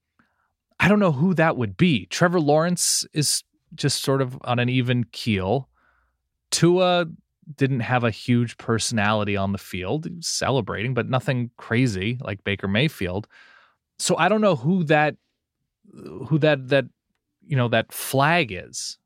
[0.79, 2.05] I don't know who that would be.
[2.07, 3.43] Trevor Lawrence is
[3.73, 5.69] just sort of on an even keel.
[6.51, 7.05] Tua
[7.55, 10.07] didn't have a huge personality on the field.
[10.23, 13.27] Celebrating, but nothing crazy like Baker Mayfield.
[13.99, 15.15] So I don't know who that
[16.27, 16.85] who that that
[17.45, 18.97] you know that flag is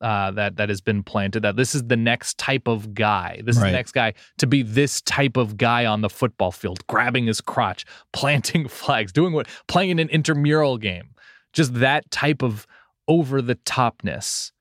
[0.00, 1.42] uh, that that has been planted.
[1.42, 3.42] That this is the next type of guy.
[3.44, 6.86] This is the next guy to be this type of guy on the football field,
[6.86, 11.10] grabbing his crotch, planting flags, doing what, playing in an intramural game.
[11.52, 12.66] Just that type of
[13.08, 14.52] over the topness.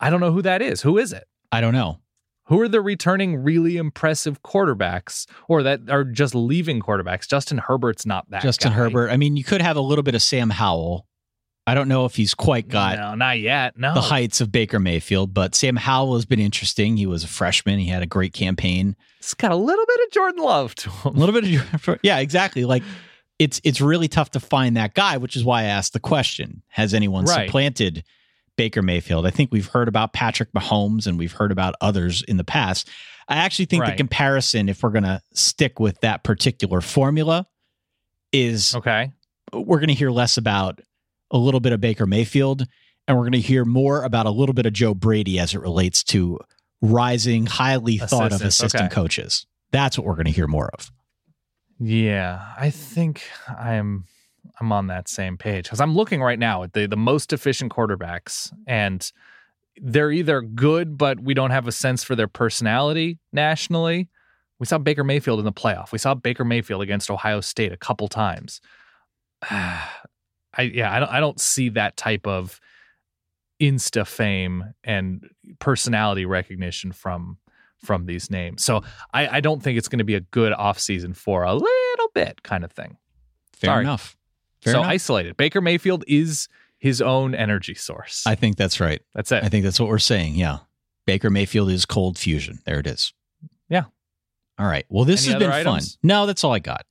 [0.00, 0.82] I don't know who that is.
[0.82, 1.24] Who is it?
[1.52, 2.00] I don't know.
[2.46, 7.28] Who are the returning really impressive quarterbacks or that are just leaving quarterbacks?
[7.28, 8.76] Justin Herbert's not that Justin guy.
[8.76, 9.10] Herbert.
[9.10, 11.06] I mean, you could have a little bit of Sam Howell.
[11.68, 13.76] I don't know if he's quite got no, not yet.
[13.76, 13.92] No.
[13.94, 16.96] the heights of Baker Mayfield, but Sam Howell has been interesting.
[16.96, 17.80] He was a freshman.
[17.80, 18.94] He had a great campaign.
[19.18, 21.16] It's got a little bit of Jordan Love to him.
[21.16, 21.42] A little bit
[21.88, 22.64] of yeah, exactly.
[22.64, 22.84] Like
[23.40, 26.62] it's it's really tough to find that guy, which is why I asked the question:
[26.68, 27.46] Has anyone Right.
[27.48, 28.04] supplanted
[28.56, 29.26] Baker Mayfield?
[29.26, 32.88] I think we've heard about Patrick Mahomes and we've heard about others in the past.
[33.28, 37.46] I actually think the comparison, if we're going to stick with that particular formula,
[38.32, 39.12] is Okay.
[39.52, 40.80] we're going to hear less about
[41.30, 42.66] a little bit of Baker Mayfield
[43.08, 45.60] and we're going to hear more about a little bit of Joe Brady as it
[45.60, 46.38] relates to
[46.80, 48.94] rising, highly thought of assistant okay.
[48.94, 49.46] coaches.
[49.70, 50.90] That's what we're going to hear more of.
[51.78, 54.04] Yeah, I think I'm
[54.60, 57.72] I'm on that same page because I'm looking right now at the the most efficient
[57.72, 59.10] quarterbacks, and
[59.76, 64.08] they're either good, but we don't have a sense for their personality nationally.
[64.58, 65.92] We saw Baker Mayfield in the playoff.
[65.92, 68.60] We saw Baker Mayfield against Ohio State a couple times.
[69.50, 72.60] I yeah, I don't I don't see that type of
[73.60, 75.28] insta fame and
[75.58, 77.38] personality recognition from
[77.84, 78.64] from these names.
[78.64, 78.82] So
[79.12, 82.42] I, I don't think it's going to be a good offseason for a little bit
[82.42, 82.96] kind of thing.
[83.52, 83.84] Fair Sorry.
[83.84, 84.15] enough.
[84.66, 84.90] Fair so enough.
[84.90, 85.36] isolated.
[85.36, 86.48] Baker Mayfield is
[86.78, 88.24] his own energy source.
[88.26, 89.00] I think that's right.
[89.14, 89.42] That's it.
[89.42, 90.34] I think that's what we're saying.
[90.34, 90.58] Yeah.
[91.06, 92.58] Baker Mayfield is cold fusion.
[92.66, 93.14] There it is.
[93.68, 93.84] Yeah.
[94.58, 94.84] All right.
[94.88, 95.80] Well, this Any has been other fun.
[96.02, 96.84] No, that's all I got.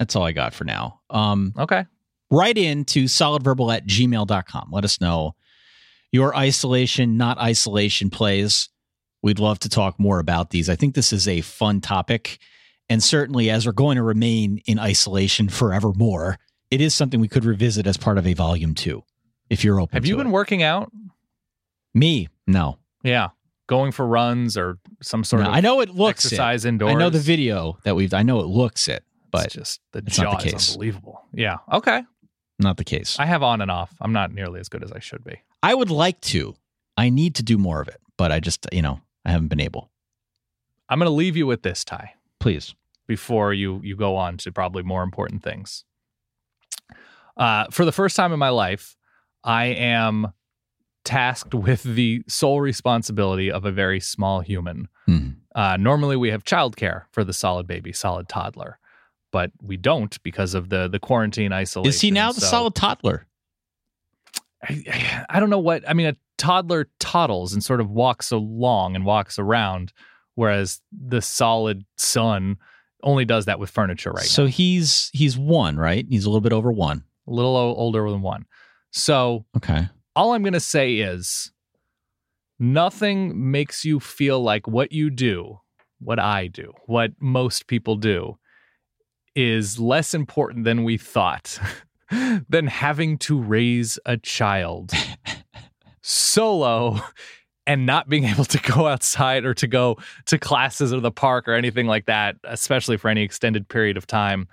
[0.00, 1.00] That's all I got for now.
[1.08, 1.86] Um, okay.
[2.30, 4.68] write in to solidverbal at gmail.com.
[4.72, 5.34] Let us know
[6.12, 8.68] your isolation, not isolation plays.
[9.22, 10.68] We'd love to talk more about these.
[10.68, 12.38] I think this is a fun topic.
[12.88, 16.38] And certainly, as we're going to remain in isolation forevermore,
[16.70, 19.02] it is something we could revisit as part of a volume two,
[19.50, 20.30] if you're open Have you been it.
[20.30, 20.90] working out?
[21.94, 22.28] Me?
[22.46, 22.78] No.
[23.02, 23.28] Yeah.
[23.66, 26.28] Going for runs or some sort No, of I know it looks it.
[26.28, 26.94] exercise indoors.
[26.94, 29.98] I know the video that we've, I know it looks it, but it's just the
[30.06, 30.70] it's not jaw the is case.
[30.72, 31.22] unbelievable.
[31.34, 31.58] Yeah.
[31.72, 32.02] Okay.
[32.58, 33.18] not the case.
[33.18, 33.94] I have on and off.
[34.00, 35.42] I'm not nearly as good as I should be.
[35.62, 36.54] I would like to.
[36.96, 39.60] I need to do more of it, but I just, you know, I haven't been
[39.60, 39.90] able.
[40.88, 42.74] I'm going to leave you with this, Ty, Please.
[43.06, 45.84] before you you go on to probably more important things.
[47.38, 48.96] Uh, for the first time in my life,
[49.44, 50.32] I am
[51.04, 54.88] tasked with the sole responsibility of a very small human.
[55.08, 55.36] Mhm.
[55.54, 58.78] Uh, normally, we have childcare for the solid baby, solid toddler,
[59.32, 61.88] but we don't because of the the quarantine isolation.
[61.88, 63.26] Is he now the So- solid toddler?
[64.62, 66.08] I, I don't know what I mean.
[66.08, 69.92] A toddler toddles and sort of walks along and walks around,
[70.34, 72.56] whereas the solid son
[73.04, 76.04] only does that with furniture right so he's he's one, right?
[76.08, 77.04] He's a little bit over one.
[77.28, 78.46] A little o- older than one.
[78.90, 79.88] So Okay.
[80.16, 81.52] all I'm going to say is
[82.58, 85.60] nothing makes you feel like what you do,
[86.00, 88.38] what I do, what most people do
[89.34, 91.60] is less important than we thought
[92.48, 94.92] than having to raise a child
[96.02, 96.98] solo
[97.66, 101.46] and not being able to go outside or to go to classes or the park
[101.46, 104.48] or anything like that, especially for any extended period of time.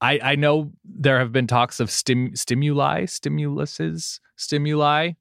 [0.00, 5.12] I, I know there have been talks of stim, stimuli, stimuluses, stimuli.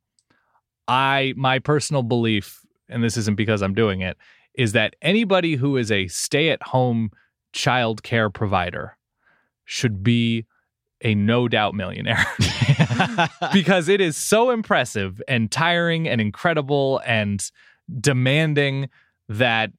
[0.88, 4.18] I my personal belief, and this isn't because I'm doing it,
[4.54, 7.12] is that anybody who is a stay-at-home
[7.54, 8.98] child care provider
[9.64, 10.46] should be
[11.02, 12.26] a no doubt millionaire
[13.54, 17.52] because it is so impressive and tiring and incredible and
[18.00, 18.90] demanding
[19.28, 19.72] that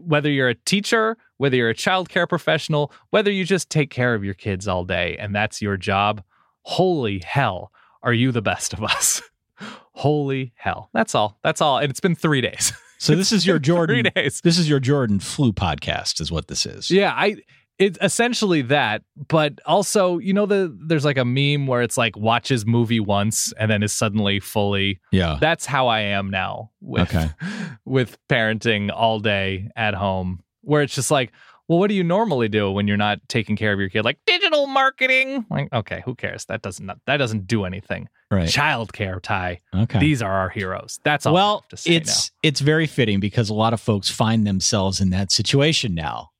[0.00, 4.14] whether you're a teacher, whether you're a child care professional, whether you just take care
[4.14, 6.22] of your kids all day and that's your job,
[6.62, 7.72] holy hell,
[8.02, 9.22] are you the best of us?
[9.92, 10.90] holy hell.
[10.92, 11.38] That's all.
[11.42, 11.78] That's all.
[11.78, 12.72] And it's been three days.
[12.98, 14.02] so this is your Jordan.
[14.02, 14.40] Three days.
[14.42, 16.90] This is your Jordan flu podcast, is what this is.
[16.90, 17.36] Yeah, I
[17.78, 22.16] it's essentially that, but also, you know, the there's like a meme where it's like
[22.16, 25.38] watches movie once and then is suddenly fully Yeah.
[25.40, 27.30] that's how I am now with Okay.
[27.84, 31.32] with parenting all day at home, where it's just like,
[31.66, 34.04] well, what do you normally do when you're not taking care of your kid?
[34.04, 35.46] Like digital marketing.
[35.50, 36.44] Like, okay, who cares?
[36.44, 38.08] That doesn't that doesn't do anything.
[38.30, 38.48] Right.
[38.48, 39.62] Childcare, Ty.
[39.74, 39.98] Okay.
[39.98, 41.00] These are our heroes.
[41.04, 41.32] That's all.
[41.34, 45.00] Well, have to say it's it's very fitting because a lot of folks find themselves
[45.00, 46.30] in that situation now.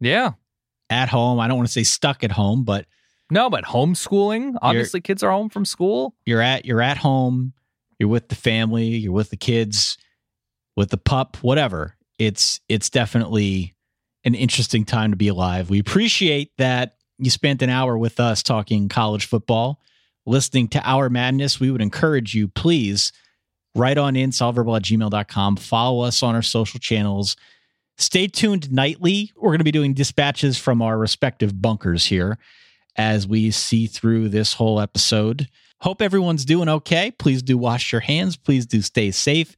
[0.00, 0.08] now.
[0.08, 0.32] yeah.
[0.90, 2.86] At home, I don't want to say stuck at home, but
[3.30, 4.56] No, but homeschooling.
[4.62, 6.14] Obviously, kids are home from school.
[6.24, 7.52] you're at you're at home,
[7.98, 9.98] you're with the family, you're with the kids,
[10.76, 11.96] with the pup, whatever.
[12.18, 13.74] It's it's definitely
[14.24, 15.70] an interesting time to be alive.
[15.70, 19.80] We appreciate that you spent an hour with us talking college football,
[20.26, 21.60] listening to our madness.
[21.60, 23.12] We would encourage you, please
[23.74, 25.56] write on in solidverbal at gmail.com.
[25.56, 27.36] Follow us on our social channels.
[27.98, 29.32] Stay tuned nightly.
[29.36, 32.38] We're going to be doing dispatches from our respective bunkers here
[32.96, 35.48] as we see through this whole episode.
[35.80, 37.10] Hope everyone's doing okay.
[37.10, 38.36] Please do wash your hands.
[38.36, 39.56] Please do stay safe.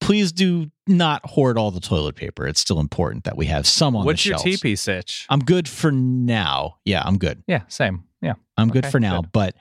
[0.00, 2.46] Please do not hoard all the toilet paper.
[2.46, 4.60] It's still important that we have some on What's the your shelves.
[4.62, 5.26] TP sitch?
[5.28, 6.78] I'm good for now.
[6.84, 7.42] Yeah, I'm good.
[7.46, 8.04] Yeah, same.
[8.22, 8.34] Yeah.
[8.56, 9.32] I'm good for now, good.
[9.32, 9.54] but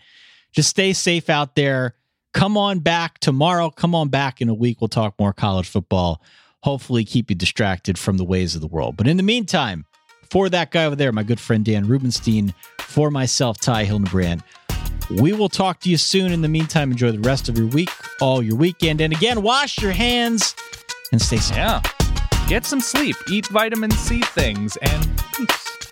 [0.51, 1.95] just stay safe out there.
[2.33, 3.69] Come on back tomorrow.
[3.69, 4.81] Come on back in a week.
[4.81, 6.21] We'll talk more college football.
[6.63, 8.97] Hopefully, keep you distracted from the ways of the world.
[8.97, 9.85] But in the meantime,
[10.29, 14.43] for that guy over there, my good friend Dan Rubenstein, for myself, Ty Hildenbrand,
[15.19, 16.31] we will talk to you soon.
[16.31, 17.89] In the meantime, enjoy the rest of your week,
[18.21, 19.01] all your weekend.
[19.01, 20.55] And again, wash your hands
[21.11, 21.57] and stay safe.
[21.57, 21.81] Yeah.
[22.47, 23.15] Get some sleep.
[23.29, 25.88] Eat vitamin C things and peace.